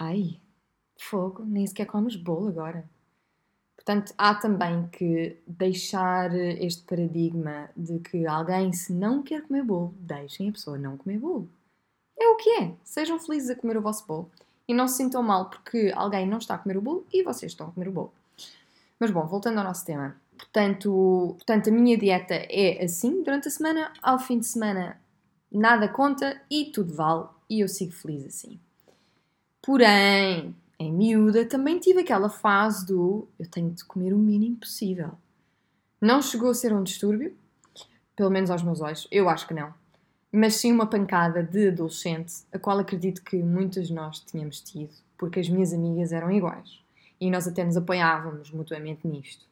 ai, 0.00 0.40
fogo, 0.98 1.44
nem 1.44 1.66
sequer 1.66 1.84
comes 1.84 2.16
bolo 2.16 2.48
agora. 2.48 2.88
Portanto, 3.76 4.14
há 4.16 4.34
também 4.34 4.88
que 4.88 5.36
deixar 5.46 6.34
este 6.34 6.84
paradigma 6.84 7.68
de 7.76 7.98
que 7.98 8.26
alguém, 8.26 8.72
se 8.72 8.90
não 8.90 9.22
quer 9.22 9.46
comer 9.46 9.64
bolo, 9.64 9.94
deixem 9.98 10.48
a 10.48 10.52
pessoa 10.52 10.78
não 10.78 10.96
comer 10.96 11.18
bolo. 11.18 11.46
É 12.18 12.26
o 12.28 12.36
que 12.36 12.48
é. 12.50 12.74
Sejam 12.84 13.20
felizes 13.20 13.50
a 13.50 13.56
comer 13.56 13.76
o 13.76 13.82
vosso 13.82 14.06
bolo 14.06 14.30
e 14.68 14.74
não 14.74 14.86
se 14.86 14.98
sintam 14.98 15.22
mal 15.22 15.48
porque 15.48 15.90
alguém 15.96 16.28
não 16.28 16.36
está 16.38 16.54
a 16.54 16.58
comer 16.58 16.76
o 16.76 16.82
bolo 16.82 17.06
e 17.10 17.22
vocês 17.22 17.52
estão 17.52 17.68
a 17.68 17.72
comer 17.72 17.88
o 17.88 17.92
bolo. 17.92 18.12
Mas 19.00 19.10
bom, 19.10 19.26
voltando 19.26 19.58
ao 19.58 19.64
nosso 19.64 19.84
tema. 19.86 20.14
Portanto, 20.36 21.34
portanto, 21.38 21.70
a 21.70 21.72
minha 21.72 21.96
dieta 21.96 22.34
é 22.34 22.84
assim 22.84 23.22
durante 23.22 23.48
a 23.48 23.50
semana, 23.50 23.92
ao 24.02 24.18
fim 24.18 24.38
de 24.38 24.46
semana 24.46 25.00
nada 25.50 25.88
conta 25.88 26.40
e 26.50 26.66
tudo 26.66 26.92
vale 26.92 27.26
e 27.48 27.60
eu 27.60 27.68
sigo 27.68 27.92
feliz 27.92 28.26
assim. 28.26 28.60
Porém, 29.62 30.54
em 30.78 30.92
miúda 30.92 31.46
também 31.46 31.78
tive 31.78 32.00
aquela 32.00 32.28
fase 32.28 32.86
do 32.86 33.26
eu 33.38 33.48
tenho 33.48 33.70
de 33.70 33.84
comer 33.84 34.12
o 34.12 34.18
mínimo 34.18 34.56
possível. 34.56 35.12
Não 36.00 36.20
chegou 36.20 36.50
a 36.50 36.54
ser 36.54 36.72
um 36.72 36.82
distúrbio, 36.82 37.34
pelo 38.14 38.30
menos 38.30 38.50
aos 38.50 38.62
meus 38.62 38.80
olhos, 38.80 39.08
eu 39.10 39.28
acho 39.28 39.48
que 39.48 39.54
não 39.54 39.72
mas 40.32 40.56
sim 40.56 40.72
uma 40.72 40.86
pancada 40.86 41.42
de 41.42 41.68
adolescente, 41.68 42.44
a 42.52 42.58
qual 42.58 42.78
acredito 42.78 43.22
que 43.22 43.36
muitas 43.36 43.88
de 43.88 43.94
nós 43.94 44.20
tínhamos 44.20 44.60
tido, 44.60 44.94
porque 45.16 45.40
as 45.40 45.48
minhas 45.48 45.72
amigas 45.72 46.12
eram 46.12 46.30
iguais 46.30 46.80
e 47.20 47.30
nós 47.30 47.48
até 47.48 47.64
nos 47.64 47.76
apoiávamos 47.76 48.50
mutuamente 48.50 49.06
nisto, 49.06 49.46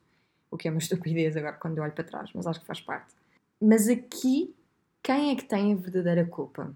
o 0.50 0.56
que 0.56 0.68
é 0.68 0.70
uma 0.70 0.78
estupidez 0.80 1.36
agora 1.36 1.56
quando 1.56 1.78
eu 1.78 1.84
olho 1.84 1.92
para 1.92 2.04
trás, 2.04 2.30
mas 2.34 2.46
acho 2.46 2.60
que 2.60 2.66
faz 2.66 2.80
parte. 2.80 3.14
Mas 3.60 3.88
aqui, 3.88 4.54
quem 5.02 5.30
é 5.30 5.36
que 5.36 5.44
tem 5.44 5.72
a 5.72 5.76
verdadeira 5.76 6.24
culpa? 6.24 6.72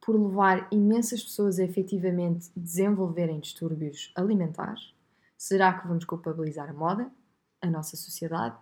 Por 0.00 0.18
levar 0.18 0.66
imensas 0.72 1.22
pessoas 1.22 1.58
a 1.58 1.64
efetivamente 1.64 2.50
desenvolverem 2.56 3.40
distúrbios 3.40 4.10
alimentares, 4.14 4.92
Será 5.38 5.72
que 5.72 5.86
vamos 5.86 6.04
culpabilizar 6.04 6.68
a 6.68 6.72
moda, 6.72 7.08
a 7.62 7.70
nossa 7.70 7.96
sociedade, 7.96 8.56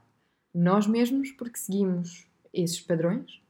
nós 0.55 0.87
mesmos, 0.87 1.31
porque 1.33 1.57
seguimos 1.57 2.27
esses 2.53 2.83
padrões? 2.83 3.41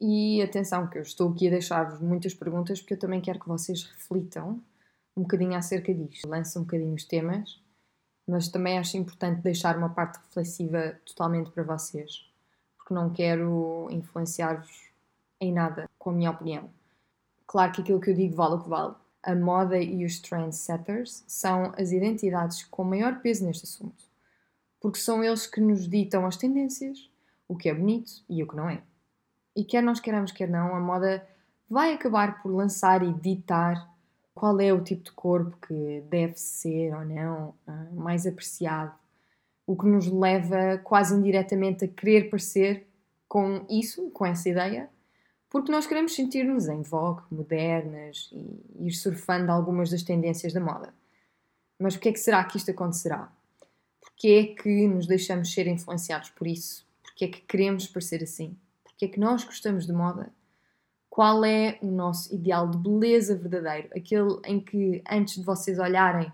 E 0.00 0.40
atenção, 0.40 0.86
que 0.86 0.96
eu 0.96 1.02
estou 1.02 1.30
aqui 1.30 1.48
a 1.48 1.50
deixar-vos 1.50 2.00
muitas 2.00 2.32
perguntas 2.32 2.80
porque 2.80 2.94
eu 2.94 2.98
também 2.98 3.20
quero 3.20 3.38
que 3.38 3.48
vocês 3.48 3.84
reflitam 3.84 4.58
um 5.14 5.22
bocadinho 5.22 5.54
acerca 5.54 5.92
disto. 5.92 6.26
Lanço 6.26 6.58
um 6.58 6.62
bocadinho 6.62 6.94
os 6.94 7.04
temas, 7.04 7.60
mas 8.26 8.48
também 8.48 8.78
acho 8.78 8.96
importante 8.96 9.42
deixar 9.42 9.76
uma 9.76 9.90
parte 9.90 10.18
reflexiva 10.18 10.98
totalmente 11.04 11.50
para 11.50 11.64
vocês, 11.64 12.26
porque 12.78 12.94
não 12.94 13.10
quero 13.10 13.88
influenciar-vos 13.90 14.88
em 15.38 15.52
nada 15.52 15.88
com 15.98 16.10
a 16.10 16.12
minha 16.14 16.30
opinião. 16.30 16.70
Claro 17.46 17.72
que 17.72 17.82
aquilo 17.82 18.00
que 18.00 18.10
eu 18.10 18.14
digo 18.14 18.36
vale 18.36 18.54
o 18.54 18.62
que 18.62 18.68
vale. 18.70 18.94
A 19.22 19.34
moda 19.34 19.78
e 19.78 20.02
os 20.06 20.18
trendsetters 20.18 21.24
são 21.26 21.74
as 21.76 21.92
identidades 21.92 22.64
com 22.64 22.84
maior 22.84 23.20
peso 23.20 23.44
neste 23.44 23.64
assunto, 23.64 24.02
porque 24.80 24.98
são 24.98 25.22
eles 25.22 25.46
que 25.46 25.60
nos 25.60 25.86
ditam 25.86 26.24
as 26.24 26.38
tendências, 26.38 27.10
o 27.46 27.54
que 27.54 27.68
é 27.68 27.74
bonito 27.74 28.10
e 28.30 28.42
o 28.42 28.46
que 28.46 28.56
não 28.56 28.70
é. 28.70 28.82
E 29.60 29.64
quer 29.64 29.82
nós 29.82 30.00
queiramos, 30.00 30.32
quer 30.32 30.48
não, 30.48 30.74
a 30.74 30.80
moda 30.80 31.22
vai 31.68 31.92
acabar 31.92 32.42
por 32.42 32.50
lançar 32.50 33.02
e 33.02 33.12
ditar 33.12 33.94
qual 34.34 34.58
é 34.58 34.72
o 34.72 34.82
tipo 34.82 35.02
de 35.02 35.12
corpo 35.12 35.54
que 35.68 36.02
deve 36.08 36.34
ser 36.36 36.94
ou 36.94 37.04
não 37.04 37.54
uh, 37.68 37.94
mais 37.94 38.26
apreciado, 38.26 38.94
o 39.66 39.76
que 39.76 39.84
nos 39.84 40.06
leva 40.06 40.78
quase 40.82 41.14
indiretamente 41.14 41.84
a 41.84 41.88
querer 41.88 42.30
parecer 42.30 42.88
com 43.28 43.66
isso, 43.68 44.08
com 44.12 44.24
essa 44.24 44.48
ideia, 44.48 44.88
porque 45.50 45.70
nós 45.70 45.86
queremos 45.86 46.14
sentir-nos 46.14 46.66
em 46.66 46.80
vogue, 46.80 47.20
modernas 47.30 48.30
e 48.32 48.86
ir 48.86 48.92
surfando 48.92 49.52
algumas 49.52 49.90
das 49.90 50.02
tendências 50.02 50.54
da 50.54 50.60
moda. 50.60 50.94
Mas 51.78 51.96
porquê 51.96 52.08
é 52.08 52.12
que 52.12 52.18
será 52.18 52.42
que 52.44 52.56
isto 52.56 52.70
acontecerá? 52.70 53.30
Porquê 54.00 54.54
é 54.56 54.62
que 54.62 54.88
nos 54.88 55.06
deixamos 55.06 55.52
ser 55.52 55.66
influenciados 55.66 56.30
por 56.30 56.46
isso? 56.46 56.88
Porquê 57.02 57.26
é 57.26 57.28
que 57.28 57.42
queremos 57.42 57.86
parecer 57.86 58.22
assim? 58.22 58.56
Porquê 59.00 59.06
é 59.06 59.14
que 59.14 59.20
nós 59.20 59.44
gostamos 59.44 59.86
de 59.86 59.94
moda? 59.94 60.30
qual 61.08 61.44
é 61.44 61.76
o 61.82 61.90
nosso 61.90 62.32
ideal 62.32 62.68
de 62.68 62.78
beleza 62.78 63.36
verdadeiro, 63.36 63.88
aquele 63.94 64.38
em 64.46 64.60
que 64.60 65.02
antes 65.10 65.34
de 65.34 65.44
vocês 65.44 65.78
olharem 65.78 66.32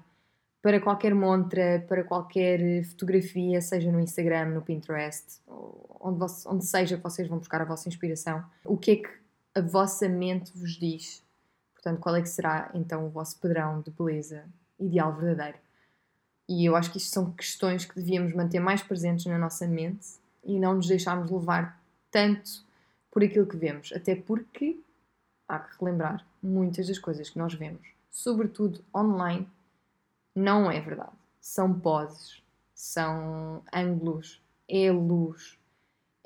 para 0.60 0.78
qualquer 0.80 1.14
montra, 1.14 1.84
para 1.88 2.04
qualquer 2.04 2.84
fotografia, 2.84 3.60
seja 3.62 3.90
no 3.90 3.98
Instagram, 3.98 4.50
no 4.50 4.62
Pinterest, 4.62 5.40
onde, 5.48 6.24
onde 6.46 6.66
seja 6.66 6.98
que 6.98 7.02
vocês 7.02 7.26
vão 7.26 7.38
buscar 7.38 7.62
a 7.62 7.64
vossa 7.64 7.88
inspiração, 7.88 8.44
o 8.64 8.76
que 8.76 8.90
é 8.90 8.96
que 8.96 9.08
a 9.54 9.62
vossa 9.62 10.08
mente 10.08 10.52
vos 10.54 10.72
diz? 10.72 11.24
Portanto, 11.72 11.98
qual 11.98 12.14
é 12.14 12.20
que 12.20 12.28
será 12.28 12.70
então 12.74 13.06
o 13.06 13.10
vosso 13.10 13.40
padrão 13.40 13.80
de 13.80 13.90
beleza 13.90 14.44
ideal 14.78 15.14
verdadeiro? 15.14 15.58
E 16.48 16.66
eu 16.66 16.76
acho 16.76 16.92
que 16.92 16.98
isto 16.98 17.14
são 17.14 17.32
questões 17.32 17.86
que 17.86 17.94
devíamos 17.94 18.34
manter 18.34 18.60
mais 18.60 18.82
presentes 18.82 19.24
na 19.24 19.38
nossa 19.38 19.66
mente 19.66 20.06
e 20.44 20.60
não 20.60 20.74
nos 20.74 20.86
deixarmos 20.86 21.30
levar 21.30 21.80
tanto 22.16 22.64
por 23.10 23.22
aquilo 23.22 23.44
que 23.44 23.58
vemos, 23.58 23.92
até 23.92 24.16
porque 24.16 24.80
há 25.46 25.58
que 25.58 25.78
relembrar 25.78 26.26
muitas 26.42 26.88
das 26.88 26.98
coisas 26.98 27.28
que 27.28 27.36
nós 27.36 27.52
vemos, 27.52 27.86
sobretudo 28.10 28.82
online, 28.94 29.46
não 30.34 30.70
é 30.70 30.80
verdade. 30.80 31.12
São 31.38 31.78
poses, 31.78 32.42
são 32.74 33.62
ângulos, 33.70 34.42
é 34.66 34.90
luz, 34.90 35.58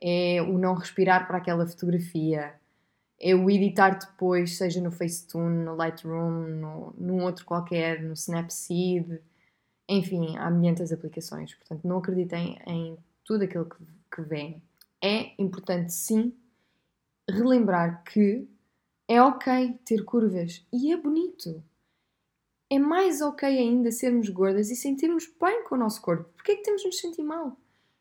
é 0.00 0.40
o 0.40 0.58
não 0.58 0.74
respirar 0.74 1.26
para 1.26 1.38
aquela 1.38 1.66
fotografia, 1.66 2.54
é 3.18 3.34
o 3.34 3.50
editar 3.50 3.98
depois, 3.98 4.56
seja 4.56 4.80
no 4.80 4.92
Facetune, 4.92 5.64
no 5.64 5.74
Lightroom, 5.74 6.30
no, 6.54 6.94
num 6.96 7.24
outro 7.24 7.44
qualquer, 7.44 8.00
no 8.00 8.12
Snapseed, 8.12 9.20
enfim, 9.88 10.36
há 10.38 10.48
milhentas 10.52 10.92
aplicações. 10.92 11.52
Portanto, 11.56 11.84
não 11.84 11.98
acreditem 11.98 12.60
em 12.64 12.96
tudo 13.24 13.42
aquilo 13.42 13.64
que, 13.64 13.84
que 14.14 14.22
vem. 14.22 14.62
É 15.02 15.32
importante, 15.40 15.92
sim, 15.92 16.34
relembrar 17.28 18.02
que 18.04 18.46
é 19.08 19.20
ok 19.22 19.78
ter 19.84 20.04
curvas 20.04 20.64
e 20.72 20.92
é 20.92 20.96
bonito. 20.96 21.62
É 22.68 22.78
mais 22.78 23.20
ok 23.20 23.48
ainda 23.48 23.90
sermos 23.90 24.28
gordas 24.28 24.70
e 24.70 24.76
sentirmos 24.76 25.28
bem 25.40 25.64
com 25.64 25.74
o 25.74 25.78
nosso 25.78 26.00
corpo. 26.00 26.28
Porquê 26.34 26.52
é 26.52 26.56
que 26.56 26.62
temos 26.62 26.82
de 26.82 26.88
nos 26.88 26.98
sentir 26.98 27.22
mal? 27.22 27.56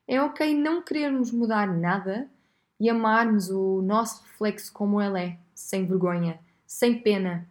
É 0.08 0.22
ok 0.22 0.54
não 0.54 0.82
querermos 0.82 1.32
mudar 1.32 1.68
nada 1.68 2.30
e 2.80 2.90
amarmos 2.90 3.50
o 3.50 3.82
nosso 3.82 4.24
reflexo 4.24 4.72
como 4.72 5.02
ele 5.02 5.20
é, 5.20 5.38
sem 5.56 5.86
vergonha, 5.86 6.40
sem 6.68 7.02
pena. 7.02 7.50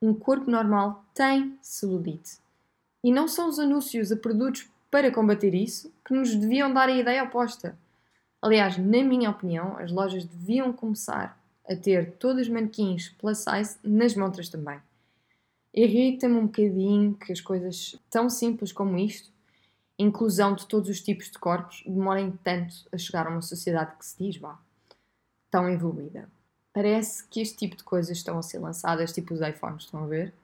Um 0.00 0.14
corpo 0.14 0.50
normal 0.50 1.04
tem 1.14 1.58
celulite. 1.60 2.38
E 3.02 3.12
não 3.12 3.26
são 3.26 3.48
os 3.48 3.58
anúncios 3.58 4.12
a 4.12 4.16
produtos 4.16 4.68
para 4.90 5.10
combater 5.10 5.54
isso 5.54 5.92
que 6.04 6.14
nos 6.14 6.34
deviam 6.34 6.72
dar 6.72 6.88
a 6.88 6.92
ideia 6.92 7.24
oposta. 7.24 7.76
Aliás, 8.44 8.76
na 8.76 9.02
minha 9.02 9.30
opinião, 9.30 9.78
as 9.78 9.90
lojas 9.90 10.26
deviam 10.26 10.70
começar 10.70 11.42
a 11.66 11.74
ter 11.74 12.12
todos 12.18 12.42
os 12.42 12.48
manequins 12.50 13.08
plus 13.08 13.38
size 13.38 13.78
nas 13.82 14.14
montras 14.14 14.50
também. 14.50 14.78
Irrita-me 15.72 16.34
um 16.34 16.44
bocadinho 16.44 17.14
que 17.14 17.32
as 17.32 17.40
coisas 17.40 17.98
tão 18.10 18.28
simples 18.28 18.70
como 18.70 18.98
isto, 18.98 19.32
inclusão 19.98 20.54
de 20.54 20.66
todos 20.66 20.90
os 20.90 21.00
tipos 21.00 21.30
de 21.30 21.38
corpos, 21.38 21.82
demorem 21.86 22.38
tanto 22.44 22.74
a 22.92 22.98
chegar 22.98 23.26
a 23.26 23.30
uma 23.30 23.40
sociedade 23.40 23.96
que 23.96 24.04
se 24.04 24.22
diz, 24.22 24.36
vá, 24.36 24.58
tão 25.50 25.66
evoluída. 25.70 26.28
Parece 26.70 27.26
que 27.26 27.40
este 27.40 27.56
tipo 27.56 27.76
de 27.76 27.82
coisas 27.82 28.14
estão 28.14 28.36
a 28.36 28.42
ser 28.42 28.58
lançadas, 28.58 29.10
tipo 29.10 29.32
os 29.32 29.40
iPhones, 29.40 29.84
estão 29.84 30.04
a 30.04 30.06
ver? 30.06 30.34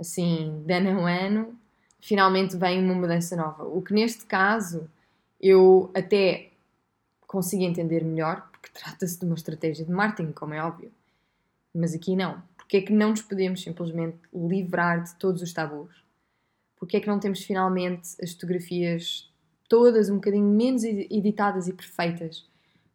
Assim, 0.00 0.62
de 0.64 0.72
ano 0.72 1.04
a 1.04 1.10
ano, 1.10 1.54
finalmente 2.00 2.56
vem 2.56 2.82
uma 2.82 2.94
mudança 2.94 3.36
nova. 3.36 3.64
O 3.64 3.82
que 3.82 3.92
neste 3.92 4.24
caso 4.24 4.88
eu 5.38 5.90
até 5.94 6.52
consigo 7.26 7.62
entender 7.62 8.04
melhor, 8.04 8.48
porque 8.50 8.70
trata-se 8.72 9.18
de 9.18 9.24
uma 9.24 9.34
estratégia 9.34 9.84
de 9.84 9.90
marketing, 9.90 10.32
como 10.32 10.54
é 10.54 10.62
óbvio. 10.62 10.92
Mas 11.74 11.94
aqui 11.94 12.14
não. 12.16 12.42
Porque 12.56 12.78
é 12.78 12.82
que 12.82 12.92
não 12.92 13.10
nos 13.10 13.22
podemos 13.22 13.62
simplesmente 13.62 14.18
livrar 14.34 15.02
de 15.02 15.14
todos 15.16 15.42
os 15.42 15.52
tabus? 15.52 16.04
Porque 16.76 16.96
é 16.96 17.00
que 17.00 17.06
não 17.06 17.20
temos 17.20 17.42
finalmente 17.42 18.16
as 18.22 18.32
fotografias 18.32 19.30
todas 19.68 20.08
um 20.08 20.16
bocadinho 20.16 20.44
menos 20.44 20.84
editadas 20.84 21.68
e 21.68 21.72
perfeitas, 21.72 22.48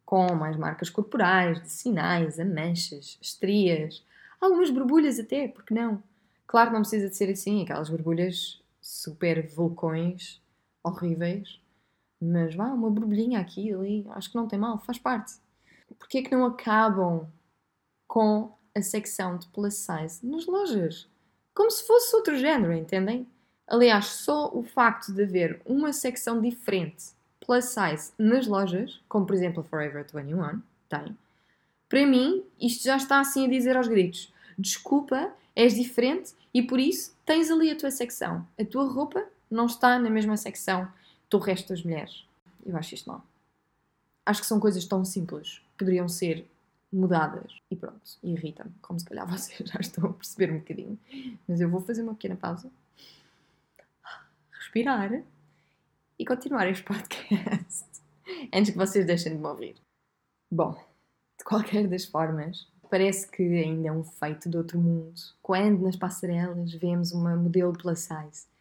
com 0.04 0.34
mais 0.34 0.56
marcas 0.56 0.90
corporais, 0.90 1.62
de 1.62 1.70
sinais, 1.70 2.38
a 2.38 2.44
manchas, 2.44 3.18
estrias, 3.20 4.04
algumas 4.40 4.70
borbulhas 4.70 5.18
até, 5.18 5.48
porque 5.48 5.74
não? 5.74 6.02
Claro 6.46 6.68
que 6.70 6.74
não 6.74 6.82
precisa 6.82 7.08
de 7.08 7.16
ser 7.16 7.30
assim, 7.30 7.62
aquelas 7.62 7.88
borbulhas 7.88 8.60
super 8.80 9.46
vulcões 9.46 10.42
horríveis, 10.82 11.61
mas 12.22 12.54
vá, 12.54 12.66
uma 12.66 12.90
borbulhinha 12.90 13.40
aqui 13.40 13.72
ali, 13.72 14.06
acho 14.10 14.30
que 14.30 14.36
não 14.36 14.46
tem 14.46 14.58
mal, 14.58 14.78
faz 14.78 14.98
parte. 14.98 15.34
Porquê 15.98 16.18
é 16.18 16.22
que 16.22 16.34
não 16.34 16.46
acabam 16.46 17.26
com 18.06 18.52
a 18.74 18.80
secção 18.80 19.36
de 19.36 19.46
plus 19.48 19.74
size 19.74 20.24
nas 20.24 20.46
lojas? 20.46 21.08
Como 21.54 21.70
se 21.70 21.86
fosse 21.86 22.14
outro 22.14 22.36
género, 22.36 22.72
entendem? 22.72 23.26
Aliás, 23.66 24.06
só 24.06 24.50
o 24.54 24.62
facto 24.62 25.12
de 25.12 25.22
haver 25.22 25.60
uma 25.64 25.92
secção 25.92 26.40
diferente 26.40 27.12
plus 27.40 27.64
size 27.64 28.12
nas 28.18 28.46
lojas, 28.46 29.00
como 29.08 29.26
por 29.26 29.34
exemplo 29.34 29.60
a 29.60 29.64
Forever 29.64 30.06
21 30.12 30.62
tem, 30.88 31.16
para 31.88 32.06
mim 32.06 32.44
isto 32.60 32.84
já 32.84 32.96
está 32.96 33.20
assim 33.20 33.46
a 33.46 33.50
dizer 33.50 33.76
aos 33.76 33.88
gritos: 33.88 34.32
desculpa, 34.56 35.32
és 35.54 35.74
diferente 35.74 36.34
e 36.54 36.62
por 36.62 36.78
isso 36.78 37.16
tens 37.26 37.50
ali 37.50 37.70
a 37.70 37.76
tua 37.76 37.90
secção. 37.90 38.46
A 38.58 38.64
tua 38.64 38.84
roupa 38.84 39.24
não 39.50 39.66
está 39.66 39.98
na 39.98 40.08
mesma 40.08 40.36
secção 40.36 40.88
do 41.32 41.38
resto 41.38 41.70
das 41.70 41.82
mulheres. 41.82 42.26
Eu 42.64 42.76
acho 42.76 42.94
isto 42.94 43.08
mal. 43.08 43.24
Acho 44.24 44.42
que 44.42 44.46
são 44.46 44.60
coisas 44.60 44.84
tão 44.84 45.04
simples 45.04 45.62
poderiam 45.78 46.08
ser 46.08 46.46
mudadas. 46.92 47.58
E 47.70 47.74
pronto, 47.74 48.02
irrita-me, 48.22 48.70
como 48.82 49.00
se 49.00 49.06
calhar 49.06 49.26
vocês 49.26 49.68
já 49.68 49.80
estão 49.80 50.10
a 50.10 50.12
perceber 50.12 50.52
um 50.52 50.58
bocadinho. 50.58 50.98
Mas 51.48 51.60
eu 51.60 51.70
vou 51.70 51.80
fazer 51.80 52.02
uma 52.02 52.14
pequena 52.14 52.36
pausa, 52.36 52.70
respirar 54.52 55.24
e 56.18 56.24
continuar 56.24 56.68
este 56.68 56.84
podcast 56.84 57.86
antes 58.52 58.70
que 58.70 58.78
vocês 58.78 59.06
deixem 59.06 59.32
de 59.32 59.38
me 59.38 59.46
ouvir. 59.46 59.76
Bom, 60.50 60.74
de 61.38 61.44
qualquer 61.44 61.88
das 61.88 62.04
formas, 62.04 62.68
parece 62.90 63.26
que 63.26 63.42
ainda 63.42 63.88
é 63.88 63.92
um 63.92 64.04
feito 64.04 64.50
de 64.50 64.56
outro 64.58 64.78
mundo 64.78 65.18
quando 65.40 65.82
nas 65.82 65.96
passarelas 65.96 66.74
vemos 66.74 67.10
uma 67.12 67.34
modelo 67.34 67.72
plus 67.72 68.00
size 68.00 68.51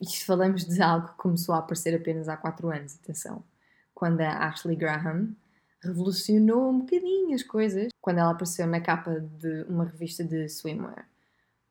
isto 0.00 0.24
falamos 0.26 0.64
de 0.64 0.80
algo 0.82 1.08
que 1.08 1.16
começou 1.16 1.54
a 1.54 1.58
aparecer 1.58 1.94
apenas 1.94 2.28
há 2.28 2.36
4 2.36 2.70
anos, 2.70 2.98
atenção. 3.02 3.42
Quando 3.94 4.20
a 4.20 4.48
Ashley 4.48 4.76
Graham 4.76 5.34
revolucionou 5.82 6.70
um 6.70 6.80
bocadinho 6.80 7.34
as 7.34 7.42
coisas 7.42 7.88
quando 8.00 8.18
ela 8.18 8.30
apareceu 8.30 8.66
na 8.66 8.80
capa 8.80 9.20
de 9.20 9.62
uma 9.68 9.84
revista 9.84 10.22
de 10.22 10.48
swimwear. 10.48 11.08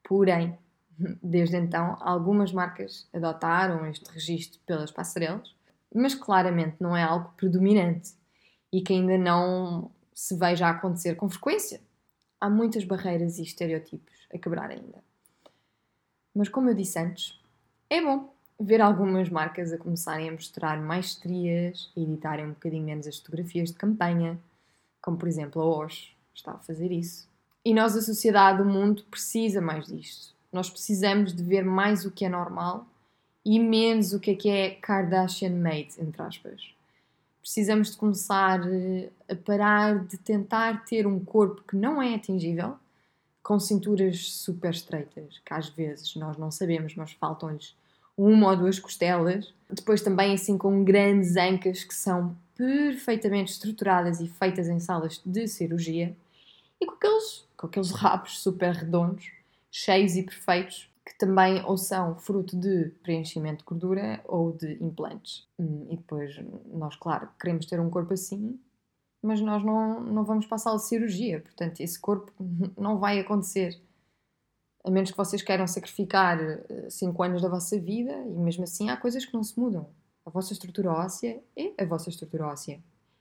Porém, 0.04 0.58
desde 1.24 1.56
então, 1.58 1.98
algumas 2.00 2.52
marcas 2.52 3.08
adotaram 3.14 3.86
este 3.86 4.10
registro 4.12 4.60
pelas 4.66 4.92
passarelas, 4.92 5.56
mas 5.94 6.16
claramente 6.16 6.78
não 6.80 6.96
é 6.96 7.04
algo 7.04 7.34
predominante 7.36 8.14
e 8.72 8.82
que 8.82 8.94
ainda 8.94 9.18
não 9.18 9.92
se 10.14 10.36
veja 10.36 10.70
acontecer 10.70 11.16
com 11.16 11.30
frequência. 11.30 11.82
Há 12.40 12.50
muitas 12.50 12.84
barreiras 12.84 13.38
e 13.38 13.44
estereotipos 13.44 14.28
a 14.34 14.38
quebrar 14.38 14.70
ainda. 14.70 15.04
Mas 16.34 16.48
como 16.48 16.70
eu 16.70 16.74
disse 16.74 16.98
antes, 16.98 17.41
É 17.92 18.02
bom 18.02 18.34
ver 18.58 18.80
algumas 18.80 19.28
marcas 19.28 19.74
a 19.74 19.78
começarem 19.78 20.30
a 20.30 20.32
mostrar 20.32 20.80
mais 20.80 21.20
a 21.26 22.00
editarem 22.00 22.46
um 22.46 22.52
bocadinho 22.52 22.86
menos 22.86 23.06
as 23.06 23.18
fotografias 23.18 23.68
de 23.68 23.76
campanha, 23.76 24.40
como 25.02 25.18
por 25.18 25.28
exemplo 25.28 25.62
a 25.62 25.66
Osh 25.66 26.16
está 26.34 26.54
a 26.54 26.58
fazer 26.60 26.90
isso. 26.90 27.28
E 27.66 27.74
nós, 27.74 27.94
a 27.98 28.02
sociedade, 28.02 28.62
o 28.62 28.66
mundo, 28.66 29.04
precisa 29.12 29.60
mais 29.60 29.88
disto. 29.88 30.34
Nós 30.54 30.70
precisamos 30.70 31.36
de 31.36 31.44
ver 31.44 31.66
mais 31.66 32.06
o 32.06 32.12
que 32.12 32.24
é 32.24 32.30
normal 32.30 32.88
e 33.44 33.60
menos 33.60 34.14
o 34.14 34.22
que 34.22 34.32
é 34.32 34.36
que 34.36 34.50
é 34.50 34.70
Kardashian 34.70 35.58
made, 35.58 35.96
entre 36.00 36.22
aspas. 36.22 36.74
Precisamos 37.42 37.92
de 37.92 37.98
começar 37.98 38.62
eh, 38.72 39.10
a 39.28 39.36
parar 39.36 40.00
de 40.06 40.18
tentar 40.18 40.86
ter 40.86 41.06
um 41.06 41.20
corpo 41.20 41.62
que 41.68 41.76
não 41.76 42.02
é 42.02 42.16
atingível, 42.16 42.78
com 43.44 43.60
cinturas 43.60 44.32
super 44.32 44.72
estreitas, 44.72 45.42
que 45.46 45.54
às 45.54 45.68
vezes 45.68 46.16
nós 46.16 46.38
não 46.38 46.50
sabemos, 46.50 46.96
mas 46.96 47.12
faltam-lhes 47.12 47.76
uma 48.24 48.52
ou 48.52 48.58
duas 48.58 48.80
costelas. 48.80 49.54
Depois 49.70 50.02
também 50.02 50.34
assim 50.34 50.58
com 50.58 50.84
grandes 50.84 51.36
ancas 51.36 51.84
que 51.84 51.94
são 51.94 52.36
perfeitamente 52.56 53.54
estruturadas 53.54 54.20
e 54.20 54.28
feitas 54.28 54.68
em 54.68 54.80
salas 54.80 55.22
de 55.26 55.48
cirurgia 55.48 56.16
e 56.80 56.86
com 56.86 56.94
aqueles, 56.96 57.48
com 57.56 57.68
aqueles 57.68 57.92
rabos 57.92 58.40
super 58.40 58.74
redondos, 58.74 59.32
cheios 59.72 60.16
e 60.16 60.24
perfeitos, 60.24 60.90
que 61.06 61.18
também 61.18 61.64
ou 61.64 61.78
são 61.78 62.16
fruto 62.16 62.56
de 62.56 62.92
preenchimento 63.04 63.60
de 63.60 63.66
gordura 63.66 64.22
ou 64.26 64.52
de 64.52 64.74
implantes. 64.84 65.48
Hum, 65.60 65.88
e 65.90 65.96
depois, 65.96 66.40
nós, 66.72 66.96
claro, 66.96 67.30
queremos 67.40 67.66
ter 67.66 67.80
um 67.80 67.90
corpo 67.90 68.14
assim, 68.14 68.60
mas 69.22 69.40
nós 69.42 69.64
não, 69.64 70.00
não 70.02 70.24
vamos 70.24 70.46
para 70.46 70.56
a 70.56 70.60
sala 70.60 70.78
de 70.78 70.88
cirurgia, 70.88 71.40
portanto, 71.40 71.80
esse 71.82 72.00
corpo 72.00 72.32
não 72.78 72.98
vai 72.98 73.20
acontecer. 73.20 73.80
A 74.84 74.90
menos 74.90 75.12
que 75.12 75.18
vocês 75.18 75.42
queiram 75.42 75.68
sacrificar 75.68 76.38
5 76.90 77.24
eh, 77.24 77.28
anos 77.28 77.42
da 77.42 77.50
vossa 77.50 77.80
vida, 77.80 78.12
e 78.12 78.38
mesmo 78.38 78.64
assim 78.64 78.90
há 78.90 78.98
coisas 78.98 79.26
que 79.26 79.34
não 79.34 79.44
se 79.44 79.60
mudam. 79.60 79.88
A 80.26 80.30
vossa 80.30 80.54
estrutura 80.54 80.92
óssea 80.92 81.42
é 81.56 81.74
a 81.82 81.86
vossa 81.86 82.10
estrutura 82.10 82.48
óssea. 82.48 82.80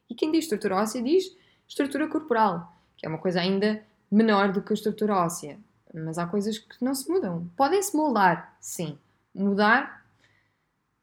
E 0.09 0.15
quem 0.15 0.33
diz 0.33 0.45
estrutura 0.45 0.77
óssea 0.77 1.03
diz 1.03 1.37
estrutura 1.69 2.09
corporal 2.09 2.81
que 3.01 3.07
é 3.07 3.09
uma 3.09 3.19
coisa 3.19 3.41
ainda 3.41 3.83
menor 4.11 4.53
do 4.53 4.63
que 4.63 4.73
a 4.73 4.75
estrutura 4.75 5.17
óssea. 5.17 5.59
Mas 5.93 6.19
há 6.19 6.27
coisas 6.27 6.59
que 6.59 6.85
não 6.85 6.95
se 6.95 7.11
mudam. 7.11 7.51
Podem-se 7.57 7.97
moldar, 7.97 8.55
sim. 8.61 8.99
Mudar, 9.35 10.05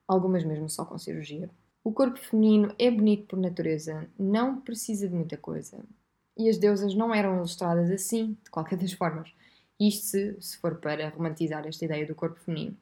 algumas 0.07 0.43
mesmo 0.43 0.69
só 0.69 0.85
com 0.85 0.97
cirurgia. 0.99 1.49
O 1.83 1.91
corpo 1.91 2.19
feminino 2.19 2.73
é 2.77 2.91
bonito 2.91 3.25
por 3.25 3.39
natureza, 3.39 4.07
não 4.17 4.61
precisa 4.61 5.07
de 5.09 5.15
muita 5.15 5.37
coisa. 5.37 5.79
E 6.37 6.47
as 6.47 6.57
deusas 6.57 6.93
não 6.93 7.15
eram 7.15 7.37
ilustradas 7.37 7.89
assim, 7.89 8.37
de 8.43 8.51
qualquer 8.51 8.77
das 8.77 8.93
formas. 8.93 9.33
Isto 9.79 10.05
se, 10.07 10.41
se 10.41 10.57
for 10.57 10.75
para 10.75 11.09
romantizar 11.09 11.65
esta 11.67 11.85
ideia 11.85 12.05
do 12.05 12.15
corpo 12.15 12.39
feminino. 12.39 12.75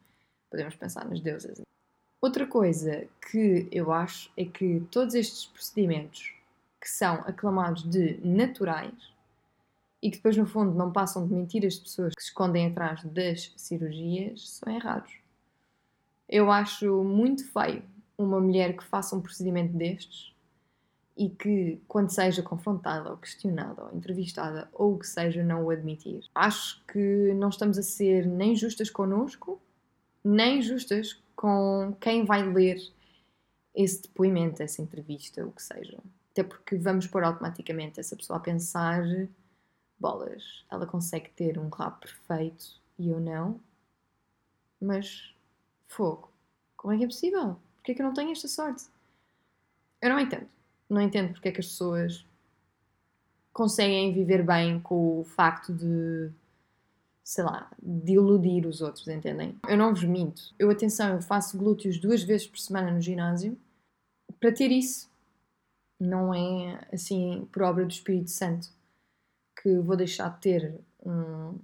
Podemos 0.50 0.76
pensar 0.76 1.06
nas 1.06 1.20
deusas. 1.20 1.62
Outra 2.22 2.48
coisa 2.48 3.08
que 3.30 3.68
eu 3.72 3.92
acho 3.92 4.32
é 4.38 4.46
que 4.46 4.82
todos 4.92 5.14
estes 5.14 5.46
procedimentos 5.46 6.34
que 6.80 6.90
são 6.90 7.16
aclamados 7.22 7.84
de 7.84 8.20
naturais 8.26 9.14
e 10.02 10.12
que 10.12 10.18
depois, 10.18 10.38
no 10.38 10.46
fundo, 10.46 10.72
não 10.74 10.92
passam 10.92 11.28
de 11.28 11.34
mentiras 11.34 11.74
de 11.74 11.82
pessoas 11.82 12.14
que 12.16 12.22
se 12.22 12.30
escondem 12.30 12.68
atrás 12.68 13.04
das 13.04 13.52
cirurgias, 13.58 14.50
são 14.50 14.72
errados. 14.72 15.18
Eu 16.30 16.52
acho 16.52 17.04
muito 17.04 17.52
feio 17.52 17.84
uma 18.18 18.40
mulher 18.40 18.78
que 18.78 18.84
faça 18.84 19.16
um 19.16 19.22
procedimento 19.22 19.74
destes 19.74 20.35
e 21.18 21.30
que, 21.30 21.82
quando 21.88 22.10
seja 22.10 22.44
confrontada 22.44 23.10
ou 23.10 23.18
questionada 23.18 23.86
ou 23.86 23.96
entrevistada 23.96 24.70
ou 24.74 24.96
o 24.96 25.00
que 25.00 25.08
seja, 25.08 25.44
não 25.44 25.64
o 25.64 25.70
admitir. 25.70 26.26
Acho 26.36 26.84
que 26.86 27.34
não 27.36 27.50
estamos 27.50 27.78
a 27.78 27.84
ser 27.84 28.26
nem 28.26 28.56
justas 28.56 28.90
connosco, 28.90 29.62
nem 30.24 30.62
justas 30.62 31.22
com 31.36 31.96
quem 32.02 32.26
vai 32.26 32.44
ler 32.44 32.78
esse 33.74 34.02
depoimento, 34.02 34.62
essa 34.62 34.82
entrevista, 34.82 35.46
o 35.46 35.52
que 35.52 35.64
seja. 35.64 35.98
Até 36.32 36.44
porque 36.44 36.78
vamos 36.78 37.08
pôr 37.08 37.24
automaticamente 37.24 38.00
essa 38.00 38.16
pessoa 38.16 38.38
a 38.38 38.42
pensar: 38.42 39.04
bolas, 39.98 40.66
ela 40.70 40.86
consegue 40.86 41.30
ter 41.30 41.58
um 41.58 41.70
rap 41.70 42.02
perfeito 42.02 42.82
e 43.00 43.10
eu 43.10 43.22
não. 43.22 43.60
Mas, 44.82 45.34
fogo, 45.88 46.30
como 46.76 46.94
é 46.94 46.98
que 46.98 47.06
é 47.06 47.08
possível? 47.08 47.58
Porquê 47.76 47.94
é 47.94 47.96
que 47.96 48.02
eu 48.02 48.06
não 48.06 48.14
tenho 48.14 48.32
esta 48.32 48.50
sorte? 48.50 48.86
Eu 50.02 50.10
não 50.10 50.20
entendo. 50.20 50.55
Não 50.90 51.02
entendo 51.02 51.34
porque 51.34 51.50
é 51.50 51.52
que 51.52 51.60
as 51.60 51.68
pessoas 51.68 52.26
conseguem 53.52 54.14
viver 54.14 54.46
bem 54.46 54.80
com 54.80 55.22
o 55.22 55.24
facto 55.24 55.74
de, 55.74 56.30
sei 57.24 57.44
lá, 57.44 57.72
de 57.82 58.14
iludir 58.14 58.66
os 58.66 58.82
outros, 58.82 59.08
entendem? 59.08 59.58
Eu 59.68 59.78
não 59.78 59.92
vos 59.94 60.04
minto. 60.04 60.54
Eu, 60.60 60.70
atenção, 60.70 61.14
eu 61.14 61.22
faço 61.22 61.58
glúteos 61.58 61.98
duas 62.00 62.22
vezes 62.22 62.48
por 62.48 62.60
semana 62.60 62.92
no 62.92 63.02
ginásio 63.02 63.58
para 64.40 64.52
ter 64.52 64.72
isso 64.72 65.10
não 66.00 66.34
é 66.34 66.88
assim 66.92 67.48
por 67.52 67.64
obra 67.64 67.86
do 67.86 67.92
Espírito 67.92 68.30
Santo 68.30 68.70
que 69.62 69.78
vou 69.80 69.96
deixar 69.96 70.30
de 70.30 70.42
ter 70.42 70.80
um, 71.06 71.58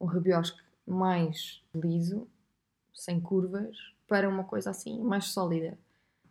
um 0.00 0.06
rabiosque 0.06 0.60
mais 0.86 1.62
liso, 1.74 2.26
sem 2.94 3.20
curvas, 3.20 3.76
para 4.06 4.28
uma 4.28 4.44
coisa 4.44 4.70
assim 4.70 4.98
mais 5.02 5.26
sólida. 5.26 5.78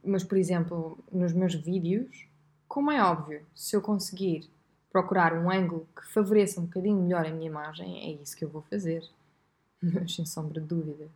Mas, 0.08 0.24
por 0.24 0.38
exemplo, 0.38 0.98
nos 1.12 1.34
meus 1.34 1.54
vídeos, 1.54 2.28
como 2.67 2.89
é 2.91 3.04
óbvio, 3.04 3.46
se 3.54 3.76
eu 3.76 3.82
conseguir 3.82 4.50
procurar 4.89 5.34
um 5.34 5.52
ângulo 5.52 5.86
que 5.96 6.08
favoreça 6.08 6.62
um 6.62 6.65
bocadinho 6.65 6.96
melhor 6.96 7.26
a 7.26 7.30
minha 7.30 7.48
imagem, 7.48 8.00
é 8.00 8.22
isso 8.22 8.36
que 8.36 8.46
eu 8.46 8.50
vou 8.50 8.62
fazer. 8.62 9.04
Mas 9.84 10.15
sem 10.15 10.26
sombra 10.26 10.62
de 10.62 10.67
dúvidas. 10.67 11.12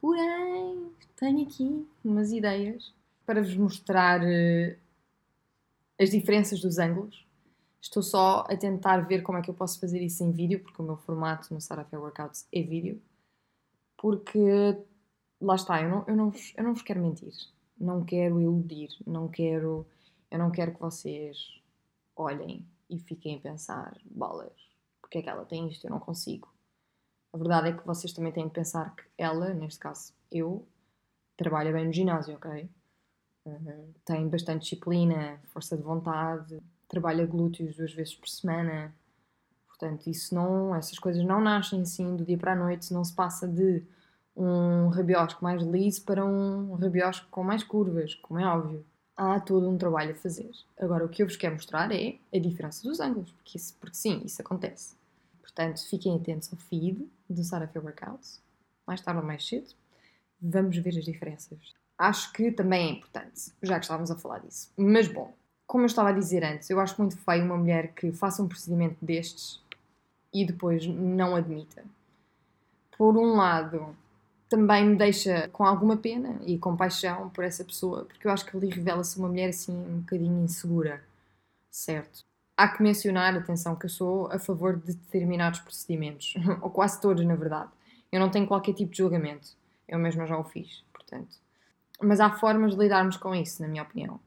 Porém, 0.00 0.90
tenho 1.16 1.46
aqui 1.46 1.86
umas 2.04 2.32
ideias 2.32 2.92
para 3.24 3.42
vos 3.42 3.54
mostrar 3.56 4.20
eh, 4.24 4.76
as 6.00 6.10
diferenças 6.10 6.60
dos 6.60 6.78
ângulos. 6.78 7.24
Estou 7.80 8.02
só 8.02 8.44
a 8.48 8.56
tentar 8.56 8.98
ver 9.06 9.22
como 9.22 9.38
é 9.38 9.42
que 9.42 9.50
eu 9.50 9.54
posso 9.54 9.78
fazer 9.78 10.02
isso 10.02 10.24
em 10.24 10.32
vídeo, 10.32 10.60
porque 10.60 10.82
o 10.82 10.84
meu 10.84 10.96
formato 10.96 11.54
no 11.54 11.60
Sarah 11.60 11.84
Fair 11.84 12.02
Workouts 12.02 12.46
é 12.52 12.62
vídeo. 12.62 13.00
Porque, 13.96 14.40
lá 15.40 15.54
está, 15.54 15.80
eu 15.80 15.88
não, 15.88 16.04
eu, 16.08 16.16
não, 16.16 16.32
eu 16.56 16.64
não 16.64 16.74
vos 16.74 16.82
quero 16.82 17.00
mentir. 17.00 17.32
Não 17.80 18.04
quero 18.04 18.40
iludir. 18.40 18.90
Não 19.06 19.28
quero, 19.28 19.86
eu 20.30 20.38
não 20.38 20.50
quero 20.50 20.74
que 20.74 20.80
vocês 20.80 21.60
olhem 22.14 22.66
e 22.88 22.98
fiquem 22.98 23.36
a 23.36 23.40
pensar, 23.40 23.96
bolas, 24.04 24.52
porque 25.00 25.18
é 25.18 25.22
que 25.22 25.28
ela 25.28 25.44
tem 25.44 25.68
isto? 25.68 25.86
Eu 25.86 25.90
não 25.90 26.00
consigo. 26.00 26.52
A 27.32 27.38
verdade 27.38 27.68
é 27.68 27.72
que 27.72 27.86
vocês 27.86 28.12
também 28.12 28.32
têm 28.32 28.46
de 28.46 28.52
pensar 28.52 28.94
que 28.94 29.04
ela, 29.16 29.54
neste 29.54 29.78
caso 29.78 30.12
eu, 30.30 30.66
trabalha 31.36 31.72
bem 31.72 31.86
no 31.86 31.92
ginásio, 31.92 32.34
ok? 32.34 32.68
Uhum. 33.46 33.94
Tem 34.04 34.28
bastante 34.28 34.62
disciplina, 34.62 35.40
força 35.52 35.76
de 35.76 35.82
vontade, 35.82 36.60
trabalha 36.88 37.24
glúteos 37.24 37.76
duas 37.76 37.92
vezes 37.92 38.14
por 38.14 38.28
semana. 38.28 38.94
Portanto, 39.68 40.08
isso 40.08 40.34
não, 40.34 40.74
essas 40.74 40.98
coisas 40.98 41.24
não 41.24 41.40
nascem 41.40 41.80
assim 41.82 42.16
do 42.16 42.24
dia 42.24 42.36
para 42.36 42.52
a 42.52 42.56
noite, 42.56 42.92
não 42.92 43.04
se 43.04 43.14
passa 43.14 43.48
de 43.48 43.82
um 44.36 44.88
rabiosco 44.88 45.42
mais 45.42 45.62
liso 45.62 46.02
para 46.04 46.24
um 46.24 46.74
rabiosco 46.74 47.26
com 47.30 47.42
mais 47.42 47.62
curvas, 47.62 48.14
como 48.14 48.40
é 48.40 48.46
óbvio. 48.46 48.84
Há 49.16 49.38
todo 49.40 49.68
um 49.68 49.76
trabalho 49.76 50.12
a 50.12 50.14
fazer. 50.14 50.50
Agora, 50.78 51.04
o 51.04 51.08
que 51.08 51.22
eu 51.22 51.26
vos 51.26 51.36
quero 51.36 51.54
mostrar 51.54 51.92
é 51.92 52.16
a 52.34 52.38
diferença 52.38 52.82
dos 52.88 53.00
ângulos, 53.00 53.32
porque, 53.32 53.58
isso, 53.58 53.74
porque 53.78 53.96
sim, 53.96 54.22
isso 54.24 54.40
acontece. 54.40 54.96
Portanto, 55.42 55.86
fiquem 55.88 56.16
atentos 56.16 56.50
ao 56.52 56.58
feed 56.58 57.06
do 57.28 57.44
Sarah 57.44 57.68
Fair 57.68 57.84
Workouts, 57.84 58.40
mais 58.86 59.00
tarde 59.00 59.20
ou 59.20 59.26
mais 59.26 59.46
cedo. 59.46 59.74
Vamos 60.40 60.76
ver 60.78 60.96
as 60.96 61.04
diferenças 61.04 61.74
acho 62.00 62.32
que 62.32 62.50
também 62.50 62.88
é 62.88 62.90
importante, 62.92 63.52
já 63.62 63.78
que 63.78 63.84
estávamos 63.84 64.10
a 64.10 64.16
falar 64.16 64.38
disso. 64.38 64.72
Mas 64.74 65.06
bom, 65.06 65.34
como 65.66 65.82
eu 65.82 65.86
estava 65.86 66.08
a 66.08 66.12
dizer 66.12 66.42
antes, 66.42 66.70
eu 66.70 66.80
acho 66.80 66.98
muito 66.98 67.16
feio 67.18 67.44
uma 67.44 67.58
mulher 67.58 67.92
que 67.92 68.10
faça 68.10 68.42
um 68.42 68.48
procedimento 68.48 68.96
destes 69.04 69.62
e 70.32 70.46
depois 70.46 70.86
não 70.86 71.36
admita. 71.36 71.84
Por 72.96 73.18
um 73.18 73.36
lado, 73.36 73.94
também 74.50 74.84
me 74.84 74.96
deixa 74.96 75.48
com 75.48 75.64
alguma 75.64 75.96
pena 75.96 76.40
e 76.44 76.58
compaixão 76.58 77.30
por 77.30 77.44
essa 77.44 77.64
pessoa, 77.64 78.04
porque 78.04 78.26
eu 78.26 78.32
acho 78.32 78.44
que 78.44 78.56
ali 78.56 78.68
revela-se 78.68 79.16
uma 79.16 79.28
mulher 79.28 79.50
assim 79.50 79.72
um 79.72 80.00
bocadinho 80.00 80.42
insegura, 80.42 81.00
certo? 81.70 82.24
Há 82.56 82.68
que 82.68 82.82
mencionar, 82.82 83.34
atenção, 83.36 83.76
que 83.76 83.86
eu 83.86 83.90
sou 83.90 84.26
a 84.26 84.40
favor 84.40 84.76
de 84.76 84.92
determinados 84.92 85.60
procedimentos, 85.60 86.34
ou 86.60 86.68
quase 86.68 87.00
todos, 87.00 87.24
na 87.24 87.36
verdade. 87.36 87.70
Eu 88.10 88.18
não 88.18 88.28
tenho 88.28 88.46
qualquer 88.46 88.74
tipo 88.74 88.90
de 88.90 88.98
julgamento, 88.98 89.50
eu 89.88 90.00
mesma 90.00 90.26
já 90.26 90.36
o 90.36 90.42
fiz, 90.42 90.82
portanto. 90.92 91.36
Mas 92.02 92.18
há 92.18 92.28
formas 92.30 92.72
de 92.72 92.80
lidarmos 92.80 93.16
com 93.16 93.32
isso, 93.32 93.62
na 93.62 93.68
minha 93.68 93.84
opinião. 93.84 94.18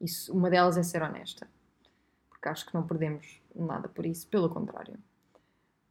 Isso, 0.00 0.32
uma 0.32 0.48
delas 0.48 0.78
é 0.78 0.82
ser 0.82 1.02
honesta. 1.02 1.46
Porque 2.30 2.48
acho 2.48 2.64
que 2.64 2.74
não 2.74 2.86
perdemos 2.86 3.42
nada 3.54 3.88
por 3.88 4.06
isso, 4.06 4.26
pelo 4.28 4.48
contrário. 4.48 4.98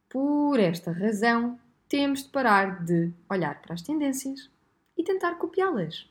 Por 0.10 0.60
esta 0.60 0.92
razão, 0.92 1.60
temos 1.88 2.24
de 2.24 2.30
parar 2.30 2.84
de 2.84 3.12
olhar 3.30 3.62
para 3.62 3.74
as 3.74 3.82
tendências 3.82 4.50
e 4.98 5.04
tentar 5.04 5.36
copiá-las. 5.36 6.08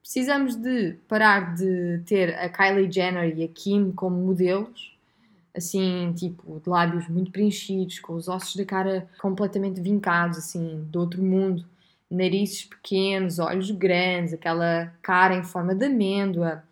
Precisamos 0.00 0.56
de 0.56 0.94
parar 1.06 1.54
de 1.54 2.02
ter 2.06 2.34
a 2.38 2.48
Kylie 2.48 2.90
Jenner 2.90 3.36
e 3.36 3.44
a 3.44 3.48
Kim 3.48 3.92
como 3.92 4.16
modelos, 4.16 4.96
assim, 5.54 6.12
tipo, 6.16 6.60
de 6.60 6.68
lábios 6.68 7.08
muito 7.08 7.30
preenchidos, 7.30 7.98
com 7.98 8.14
os 8.14 8.28
ossos 8.28 8.56
da 8.56 8.64
cara 8.64 9.08
completamente 9.20 9.80
vincados, 9.80 10.38
assim, 10.38 10.86
do 10.90 11.00
outro 11.00 11.22
mundo 11.22 11.66
narizes 12.10 12.64
pequenos, 12.64 13.38
olhos 13.38 13.70
grandes, 13.70 14.32
aquela 14.32 14.92
cara 15.02 15.34
em 15.34 15.42
forma 15.42 15.74
de 15.74 15.86
amêndoa, 15.86 16.64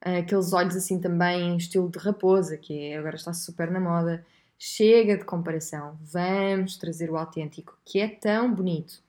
aqueles 0.00 0.52
olhos 0.52 0.76
assim 0.76 1.00
também 1.00 1.52
em 1.52 1.56
estilo 1.56 1.88
de 1.88 1.98
raposa, 1.98 2.56
que 2.56 2.92
agora 2.92 3.16
está 3.16 3.32
super 3.32 3.70
na 3.70 3.80
moda. 3.80 4.24
Chega 4.58 5.18
de 5.18 5.24
comparação, 5.24 5.98
vamos 6.00 6.76
trazer 6.76 7.10
o 7.10 7.16
autêntico, 7.16 7.78
que 7.84 7.98
é 8.00 8.08
tão 8.08 8.54
bonito. 8.54 9.02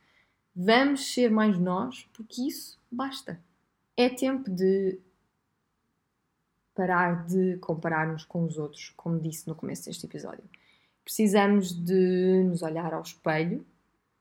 Vamos 0.55 1.13
ser 1.13 1.29
mais 1.29 1.57
nós, 1.57 2.09
porque 2.13 2.41
isso 2.47 2.79
basta. 2.91 3.39
É 3.95 4.09
tempo 4.09 4.49
de 4.49 4.99
parar 6.73 7.25
de 7.25 7.57
comparar-nos 7.57 8.25
com 8.25 8.43
os 8.43 8.57
outros, 8.57 8.93
como 8.97 9.19
disse 9.19 9.47
no 9.47 9.55
começo 9.55 9.85
deste 9.85 10.05
episódio. 10.05 10.43
Precisamos 11.03 11.71
de 11.71 12.43
nos 12.43 12.61
olhar 12.61 12.93
ao 12.93 13.01
espelho 13.01 13.65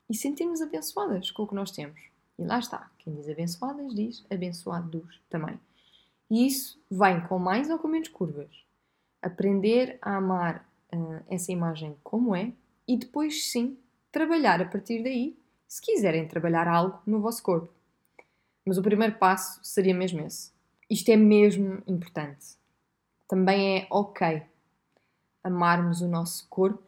e 0.09 0.15
sentirmos 0.15 0.61
abençoadas 0.61 1.31
com 1.31 1.43
o 1.43 1.47
que 1.47 1.55
nós 1.55 1.71
temos. 1.71 1.99
E 2.37 2.43
lá 2.43 2.59
está, 2.59 2.89
quem 2.99 3.13
diz 3.13 3.27
abençoadas 3.27 3.93
diz 3.93 4.25
abençoados 4.29 5.21
também. 5.29 5.59
E 6.29 6.47
isso 6.47 6.81
vem 6.89 7.21
com 7.27 7.37
mais 7.37 7.69
ou 7.69 7.77
com 7.77 7.87
menos 7.87 8.07
curvas. 8.07 8.49
Aprender 9.21 9.97
a 10.01 10.17
amar 10.17 10.64
uh, 10.93 11.23
essa 11.29 11.51
imagem 11.51 11.95
como 12.03 12.35
é 12.35 12.53
e 12.87 12.97
depois 12.97 13.51
sim 13.51 13.77
trabalhar 14.11 14.61
a 14.61 14.65
partir 14.65 15.03
daí, 15.03 15.37
se 15.67 15.81
quiserem 15.81 16.27
trabalhar 16.27 16.67
algo 16.67 17.01
no 17.05 17.19
vosso 17.19 17.43
corpo. 17.43 17.69
Mas 18.65 18.77
o 18.77 18.81
primeiro 18.81 19.17
passo 19.17 19.59
seria 19.63 19.93
mesmo 19.93 20.21
esse 20.21 20.55
isto 20.89 21.09
é 21.09 21.15
mesmo 21.15 21.81
importante. 21.87 22.57
Também 23.27 23.79
é 23.79 23.87
ok 23.89 24.43
amarmos 25.43 26.01
o 26.01 26.07
nosso 26.07 26.47
corpo 26.49 26.83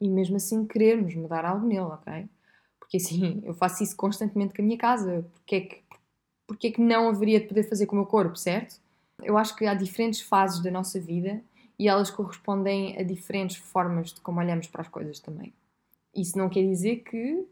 e 0.00 0.08
mesmo 0.08 0.36
assim 0.36 0.66
querermos 0.66 1.14
mudar 1.14 1.44
algo 1.44 1.66
nele, 1.66 1.80
ok? 1.80 2.28
Porque 2.78 2.96
assim, 2.96 3.42
eu 3.44 3.54
faço 3.54 3.82
isso 3.82 3.96
constantemente 3.96 4.54
com 4.54 4.62
a 4.62 4.64
minha 4.64 4.78
casa. 4.78 5.24
Porque 5.34 5.54
é 5.54 5.60
que, 5.60 5.82
porque 6.46 6.66
é 6.68 6.72
que 6.72 6.80
não 6.80 7.08
haveria 7.08 7.40
de 7.40 7.46
poder 7.46 7.64
fazer 7.64 7.86
com 7.86 7.96
o 7.96 7.98
meu 7.98 8.06
corpo, 8.06 8.36
certo? 8.36 8.80
Eu 9.22 9.36
acho 9.36 9.54
que 9.56 9.66
há 9.66 9.74
diferentes 9.74 10.20
fases 10.20 10.62
da 10.62 10.70
nossa 10.70 11.00
vida 11.00 11.42
e 11.78 11.88
elas 11.88 12.10
correspondem 12.10 12.98
a 12.98 13.02
diferentes 13.02 13.56
formas 13.56 14.12
de 14.12 14.20
como 14.20 14.40
olhamos 14.40 14.66
para 14.66 14.82
as 14.82 14.88
coisas 14.88 15.20
também. 15.20 15.52
Isso 16.14 16.36
não 16.36 16.48
quer 16.48 16.62
dizer 16.62 16.96
que, 16.96 17.46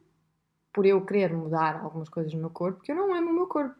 por 0.73 0.85
eu 0.85 1.05
querer 1.05 1.33
mudar 1.33 1.77
algumas 1.77 2.09
coisas 2.09 2.33
no 2.33 2.41
meu 2.41 2.51
corpo, 2.51 2.83
que 2.83 2.91
eu 2.91 2.97
não 2.97 3.15
amo 3.15 3.31
o 3.31 3.35
meu 3.35 3.47
corpo. 3.47 3.77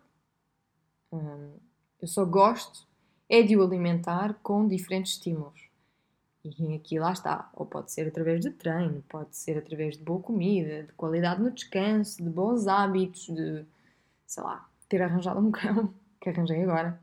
Hum, 1.13 1.55
eu 2.01 2.07
só 2.07 2.25
gosto 2.25 2.87
é 3.29 3.43
de 3.43 3.57
o 3.57 3.63
alimentar 3.63 4.35
com 4.43 4.69
diferentes 4.69 5.13
estímulos. 5.13 5.67
E 6.45 6.75
aqui 6.77 6.99
lá 6.99 7.13
está. 7.13 7.51
Ou 7.55 7.67
pode 7.67 7.91
ser 7.91 8.07
através 8.07 8.41
de 8.41 8.51
treino, 8.51 9.03
pode 9.09 9.37
ser 9.37 9.59
através 9.59 9.97
de 9.97 10.05
boa 10.05 10.21
comida, 10.21 10.85
de 10.85 10.93
qualidade 10.93 11.43
no 11.43 11.51
descanso, 11.51 12.23
de 12.23 12.31
bons 12.31 12.69
hábitos, 12.69 13.27
de, 13.27 13.65
sei 14.25 14.43
lá, 14.45 14.69
ter 14.89 15.03
arranjado 15.03 15.41
um 15.41 15.51
cão, 15.51 15.93
que 16.21 16.29
arranjei 16.29 16.63
agora. 16.63 17.01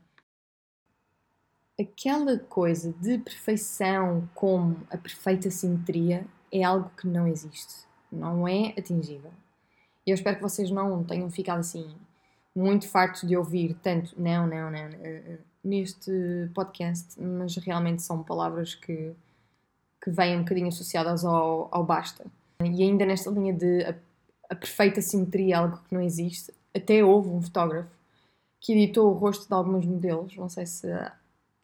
Aquela 1.78 2.38
coisa 2.38 2.92
de 3.00 3.18
perfeição 3.18 4.28
como 4.34 4.76
a 4.90 4.96
perfeita 4.96 5.50
simetria 5.50 6.24
é 6.52 6.62
algo 6.62 6.90
que 6.96 7.06
não 7.06 7.26
existe. 7.26 7.84
Não 8.12 8.46
é 8.46 8.74
atingível. 8.78 9.32
E 10.06 10.10
eu 10.10 10.14
espero 10.14 10.36
que 10.36 10.42
vocês 10.42 10.70
não 10.70 11.02
tenham 11.02 11.28
ficado 11.30 11.58
assim 11.58 11.92
muito 12.54 12.88
fartos 12.88 13.26
de 13.26 13.36
ouvir 13.36 13.74
tanto 13.82 14.14
não, 14.16 14.46
não, 14.46 14.70
não, 14.70 14.88
uh, 14.88 15.38
neste 15.62 16.12
podcast, 16.54 17.20
mas 17.20 17.56
realmente 17.56 18.02
são 18.02 18.22
palavras 18.22 18.74
que, 18.74 19.12
que 20.00 20.10
vêm 20.10 20.36
um 20.36 20.42
bocadinho 20.42 20.68
associadas 20.68 21.24
ao, 21.24 21.68
ao 21.72 21.84
basta. 21.84 22.24
E 22.62 22.82
ainda 22.82 23.04
nesta 23.04 23.30
linha 23.30 23.52
de 23.52 23.82
a, 23.84 23.94
a 24.50 24.54
perfeita 24.54 25.02
simetria, 25.02 25.58
algo 25.58 25.78
que 25.88 25.94
não 25.94 26.00
existe, 26.00 26.52
até 26.72 27.04
houve 27.04 27.28
um 27.30 27.42
fotógrafo 27.42 27.90
que 28.60 28.72
editou 28.72 29.10
o 29.10 29.14
rosto 29.14 29.48
de 29.48 29.54
alguns 29.54 29.84
modelos, 29.84 30.36
não 30.36 30.48
sei 30.48 30.66
se 30.66 30.86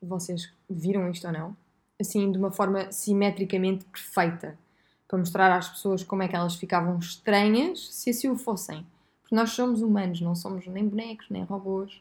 vocês 0.03 0.53
viram 0.69 1.11
isto 1.11 1.27
ou 1.27 1.33
não, 1.33 1.57
assim, 2.01 2.31
de 2.31 2.39
uma 2.39 2.51
forma 2.51 2.91
simetricamente 2.91 3.85
perfeita, 3.85 4.59
para 5.07 5.19
mostrar 5.19 5.57
às 5.57 5.69
pessoas 5.69 6.03
como 6.03 6.23
é 6.23 6.29
que 6.29 6.37
elas 6.37 6.55
ficavam 6.55 6.99
estranhas 6.99 7.93
se 7.93 8.11
assim 8.11 8.29
o 8.29 8.37
fossem. 8.37 8.87
Porque 9.23 9.35
nós 9.35 9.51
somos 9.51 9.83
humanos, 9.83 10.21
não 10.21 10.35
somos 10.35 10.67
nem 10.67 10.87
bonecos, 10.87 11.27
nem 11.29 11.45
robôs. 11.45 12.01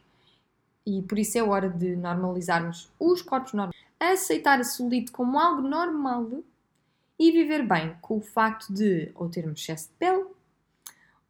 E 0.86 1.02
por 1.02 1.18
isso 1.18 1.36
é 1.38 1.42
hora 1.42 1.68
de 1.68 1.96
normalizarmos 1.96 2.90
os 2.98 3.20
corpos 3.20 3.52
normais. 3.52 3.76
Aceitar 3.98 4.60
a 4.60 4.64
celulite 4.64 5.12
como 5.12 5.38
algo 5.38 5.60
normal 5.60 6.42
e 7.18 7.30
viver 7.30 7.66
bem 7.66 7.94
com 8.00 8.16
o 8.16 8.20
facto 8.20 8.72
de 8.72 9.12
ou 9.14 9.28
termos 9.28 9.60
excesso 9.60 9.88
de 9.88 9.94
pele 9.94 10.24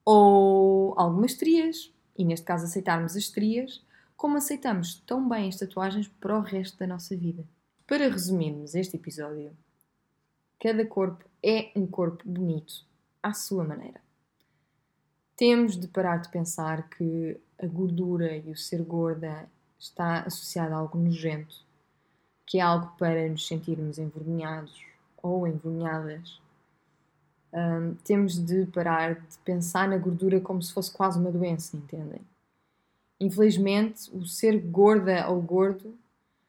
ou 0.04 0.94
algumas 0.98 1.32
estrias, 1.32 1.92
e 2.16 2.24
neste 2.24 2.46
caso 2.46 2.64
aceitarmos 2.64 3.12
as 3.12 3.18
estrias, 3.18 3.82
como 4.20 4.36
aceitamos 4.36 4.96
tão 5.06 5.26
bem 5.26 5.48
as 5.48 5.56
tatuagens 5.56 6.06
para 6.20 6.38
o 6.38 6.42
resto 6.42 6.78
da 6.78 6.86
nossa 6.86 7.16
vida. 7.16 7.42
Para 7.86 8.08
resumirmos 8.08 8.74
este 8.74 8.96
episódio, 8.96 9.50
cada 10.62 10.84
corpo 10.86 11.24
é 11.42 11.70
um 11.74 11.86
corpo 11.86 12.22
bonito 12.28 12.84
à 13.22 13.32
sua 13.32 13.64
maneira 13.64 14.00
temos 15.40 15.74
de 15.74 15.88
parar 15.88 16.18
de 16.18 16.28
pensar 16.28 16.86
que 16.90 17.40
a 17.58 17.66
gordura 17.66 18.36
e 18.36 18.50
o 18.50 18.56
ser 18.58 18.82
gorda 18.82 19.48
está 19.78 20.20
associado 20.20 20.74
a 20.74 20.76
algo 20.76 20.98
nojento, 20.98 21.64
que 22.44 22.58
é 22.58 22.60
algo 22.60 22.92
para 22.98 23.26
nos 23.26 23.48
sentirmos 23.48 23.96
envergonhados 23.98 24.84
ou 25.22 25.46
envergonhadas. 25.46 26.38
Um, 27.54 27.94
temos 28.04 28.38
de 28.38 28.66
parar 28.66 29.14
de 29.14 29.38
pensar 29.42 29.88
na 29.88 29.96
gordura 29.96 30.42
como 30.42 30.62
se 30.62 30.74
fosse 30.74 30.92
quase 30.92 31.18
uma 31.18 31.32
doença, 31.32 31.74
entendem? 31.74 32.20
Infelizmente, 33.20 34.10
o 34.12 34.24
ser 34.24 34.58
gorda 34.58 35.28
ou 35.28 35.42
gordo 35.42 35.94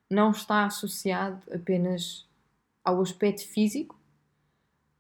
não 0.10 0.32
está 0.32 0.66
associado 0.66 1.42
apenas 1.54 2.26
ao 2.84 3.02
aspecto 3.02 3.46
físico, 3.48 4.00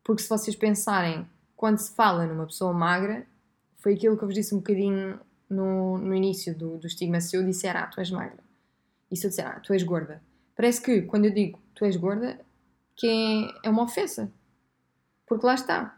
porque 0.03 0.21
se 0.21 0.29
vocês 0.29 0.55
pensarem, 0.55 1.27
quando 1.55 1.77
se 1.77 1.95
fala 1.95 2.25
numa 2.25 2.45
pessoa 2.45 2.73
magra, 2.73 3.25
foi 3.77 3.93
aquilo 3.93 4.17
que 4.17 4.23
eu 4.23 4.27
vos 4.27 4.35
disse 4.35 4.53
um 4.53 4.57
bocadinho 4.57 5.19
no, 5.49 5.97
no 5.97 6.13
início 6.13 6.53
do, 6.55 6.77
do 6.77 6.87
estigma. 6.87 7.21
Se 7.21 7.35
eu 7.35 7.43
disser, 7.43 7.75
ah, 7.75 7.87
tu 7.87 7.99
és 7.99 8.11
magra, 8.11 8.43
e 9.09 9.15
se 9.15 9.25
eu 9.25 9.29
disser, 9.29 9.47
ah, 9.47 9.59
tu 9.59 9.73
és 9.73 9.83
gorda, 9.83 10.21
parece 10.55 10.81
que 10.81 11.01
quando 11.03 11.25
eu 11.25 11.33
digo 11.33 11.59
tu 11.73 11.85
és 11.85 11.95
gorda, 11.95 12.39
que 12.95 13.07
é, 13.07 13.67
é 13.67 13.69
uma 13.69 13.83
ofensa. 13.83 14.31
Porque 15.25 15.45
lá 15.45 15.55
está. 15.55 15.97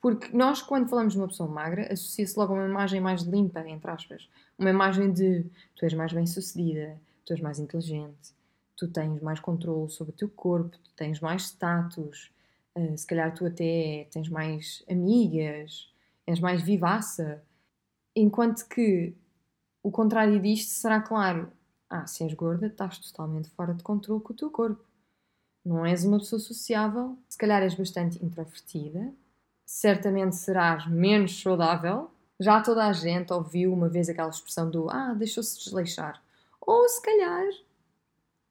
Porque 0.00 0.34
nós, 0.34 0.62
quando 0.62 0.88
falamos 0.88 1.12
de 1.12 1.18
uma 1.18 1.28
pessoa 1.28 1.48
magra, 1.48 1.92
associa-se 1.92 2.38
logo 2.38 2.54
a 2.54 2.56
uma 2.56 2.66
imagem 2.66 3.00
mais 3.00 3.22
limpa, 3.22 3.60
entre 3.68 3.90
aspas. 3.90 4.28
Uma 4.58 4.70
imagem 4.70 5.12
de 5.12 5.44
tu 5.76 5.84
és 5.84 5.92
mais 5.92 6.12
bem 6.12 6.26
sucedida, 6.26 6.98
tu 7.24 7.34
és 7.34 7.40
mais 7.40 7.58
inteligente, 7.58 8.34
tu 8.76 8.88
tens 8.88 9.20
mais 9.20 9.40
controle 9.40 9.90
sobre 9.90 10.12
o 10.14 10.16
teu 10.16 10.28
corpo, 10.28 10.78
tu 10.78 10.90
tens 10.96 11.20
mais 11.20 11.42
status, 11.42 12.32
uh, 12.74 12.96
se 12.96 13.06
calhar 13.06 13.34
tu 13.34 13.44
até 13.44 14.08
tens 14.10 14.28
mais 14.30 14.82
amigas, 14.88 15.92
és 16.26 16.40
mais 16.40 16.62
vivaça. 16.62 17.42
Enquanto 18.16 18.66
que 18.68 19.14
o 19.82 19.90
contrário 19.90 20.40
disto 20.40 20.70
será 20.70 21.00
claro. 21.00 21.52
Ah, 21.88 22.06
se 22.06 22.22
és 22.24 22.32
gorda, 22.34 22.68
estás 22.68 22.98
totalmente 22.98 23.50
fora 23.50 23.74
de 23.74 23.82
controle 23.82 24.22
com 24.22 24.32
o 24.32 24.36
teu 24.36 24.50
corpo. 24.50 24.84
Não 25.64 25.84
és 25.84 26.04
uma 26.04 26.18
pessoa 26.18 26.38
sociável, 26.38 27.18
se 27.28 27.36
calhar 27.36 27.62
és 27.62 27.74
bastante 27.74 28.24
introvertida, 28.24 29.12
certamente 29.70 30.34
serás 30.34 30.84
menos 30.88 31.40
saudável. 31.40 32.10
Já 32.40 32.60
toda 32.60 32.86
a 32.86 32.92
gente 32.92 33.32
ouviu 33.32 33.72
uma 33.72 33.88
vez 33.88 34.08
aquela 34.08 34.28
expressão 34.28 34.68
do 34.68 34.90
ah, 34.90 35.14
deixou-se 35.14 35.56
desleixar. 35.62 36.20
Ou 36.60 36.88
se 36.88 37.00
calhar, 37.00 37.46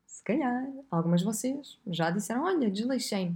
se 0.08 0.24
calhar, 0.24 0.70
algumas 0.90 1.20
de 1.20 1.26
vocês 1.26 1.78
já 1.88 2.10
disseram: 2.10 2.44
olha, 2.44 2.72
desleixei-me. 2.72 3.36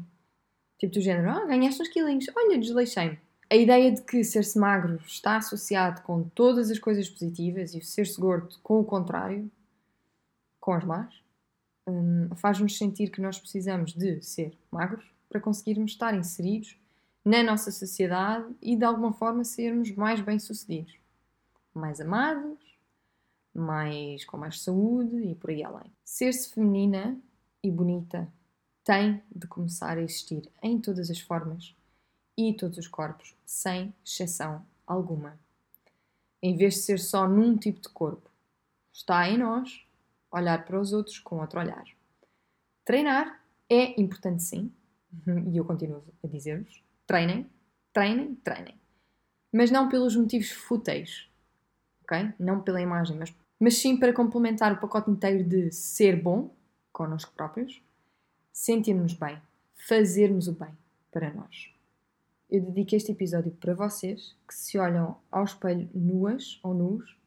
Tipo 0.79 0.93
do 0.93 1.01
género: 1.01 1.29
ah, 1.29 1.45
ganhaste 1.45 1.81
uns 1.81 1.89
quilinhos, 1.89 2.25
olha, 2.33 2.57
desleixei-me. 2.57 3.19
A 3.49 3.55
ideia 3.55 3.91
de 3.91 4.01
que 4.01 4.23
ser-se 4.23 4.57
magro 4.57 4.95
está 5.05 5.35
associado 5.35 6.01
com 6.03 6.23
todas 6.29 6.71
as 6.71 6.79
coisas 6.79 7.09
positivas 7.09 7.73
e 7.73 7.81
ser-se 7.81 8.19
gordo 8.19 8.57
com 8.63 8.79
o 8.79 8.85
contrário, 8.85 9.51
com 10.59 10.71
as 10.71 10.85
más, 10.85 11.13
um, 11.85 12.29
faz-nos 12.37 12.77
sentir 12.77 13.09
que 13.11 13.21
nós 13.21 13.37
precisamos 13.37 13.93
de 13.93 14.21
ser 14.21 14.57
magros 14.71 15.05
para 15.27 15.41
conseguirmos 15.41 15.91
estar 15.91 16.15
inseridos 16.15 16.81
na 17.23 17.41
nossa 17.41 17.71
sociedade 17.71 18.53
e 18.61 18.75
de 18.75 18.83
alguma 18.83 19.13
forma 19.13 19.43
sermos 19.43 19.91
mais 19.95 20.19
bem-sucedidos, 20.19 20.93
mais 21.73 22.01
amados, 22.01 22.59
mais 23.53 24.25
com 24.25 24.37
mais 24.37 24.61
saúde 24.61 25.15
e 25.17 25.35
por 25.35 25.49
aí 25.49 25.63
além. 25.63 25.91
Ser-se 26.03 26.53
feminina 26.53 27.17
e 27.63 27.71
bonita 27.71 28.31
tem 28.83 29.21
de 29.33 29.47
começar 29.47 29.97
a 29.97 30.01
existir 30.01 30.49
em 30.61 30.79
todas 30.79 31.09
as 31.09 31.19
formas 31.19 31.73
e 32.37 32.53
todos 32.53 32.77
os 32.77 32.87
corpos, 32.87 33.35
sem 33.45 33.93
exceção 34.05 34.65
alguma. 34.85 35.39
Em 36.41 36.57
vez 36.57 36.73
de 36.73 36.79
ser 36.81 36.99
só 36.99 37.27
num 37.27 37.55
tipo 37.55 37.79
de 37.79 37.89
corpo, 37.89 38.29
está 38.91 39.29
em 39.29 39.37
nós 39.37 39.85
olhar 40.29 40.65
para 40.65 40.79
os 40.79 40.91
outros 40.91 41.19
com 41.19 41.39
outro 41.39 41.59
olhar. 41.59 41.85
Treinar 42.83 43.41
é 43.69 43.99
importante 44.01 44.43
sim, 44.43 44.71
e 45.51 45.55
eu 45.55 45.63
continuo 45.63 46.03
a 46.21 46.27
dizer-vos: 46.27 46.82
treinem, 47.05 47.49
treinem, 47.91 48.35
treinem. 48.35 48.75
mas 49.51 49.69
não 49.69 49.89
pelos 49.89 50.15
motivos 50.15 50.51
fúteis, 50.51 51.29
ok? 52.03 52.33
Não 52.39 52.61
pela 52.61 52.81
imagem, 52.81 53.17
mas, 53.17 53.33
mas 53.59 53.77
sim 53.77 53.97
para 53.97 54.13
complementar 54.13 54.73
o 54.73 54.79
pacote 54.79 55.11
inteiro 55.11 55.43
de 55.43 55.71
ser 55.71 56.21
bom 56.21 56.55
connosco 56.91 57.33
próprios, 57.33 57.81
sentirmos 58.51 59.13
bem, 59.13 59.41
fazermos 59.75 60.47
o 60.47 60.53
bem 60.53 60.71
para 61.11 61.33
nós. 61.33 61.73
Eu 62.49 62.61
dedico 62.61 62.95
este 62.95 63.11
episódio 63.11 63.51
para 63.51 63.73
vocês 63.73 64.35
que 64.47 64.53
se 64.53 64.77
olham 64.77 65.17
ao 65.31 65.43
espelho 65.43 65.89
nuas 65.93 66.59
ou 66.61 66.73
nus 66.73 67.17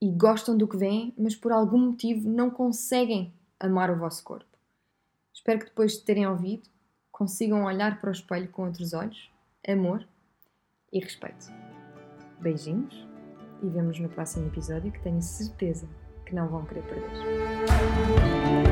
e 0.00 0.10
gostam 0.10 0.56
do 0.56 0.66
que 0.66 0.76
veem, 0.76 1.12
mas 1.18 1.36
por 1.36 1.52
algum 1.52 1.78
motivo 1.78 2.28
não 2.28 2.50
conseguem 2.50 3.32
amar 3.58 3.90
o 3.90 3.98
vosso 3.98 4.24
corpo. 4.24 4.46
Espero 5.34 5.58
que 5.58 5.66
depois 5.66 5.92
de 5.92 6.02
terem 6.02 6.26
ouvido 6.26 6.68
consigam 7.20 7.64
olhar 7.64 8.00
para 8.00 8.08
o 8.08 8.12
espelho 8.12 8.48
com 8.48 8.64
outros 8.64 8.94
olhos, 8.94 9.30
amor 9.68 10.08
e 10.90 11.00
respeito. 11.00 11.52
Beijinhos 12.40 13.06
e 13.62 13.68
vemos 13.68 14.00
no 14.00 14.08
próximo 14.08 14.46
episódio 14.46 14.90
que 14.90 15.02
tenho 15.02 15.20
certeza 15.20 15.86
que 16.24 16.34
não 16.34 16.48
vão 16.48 16.64
querer 16.64 16.82
perder. 16.84 18.69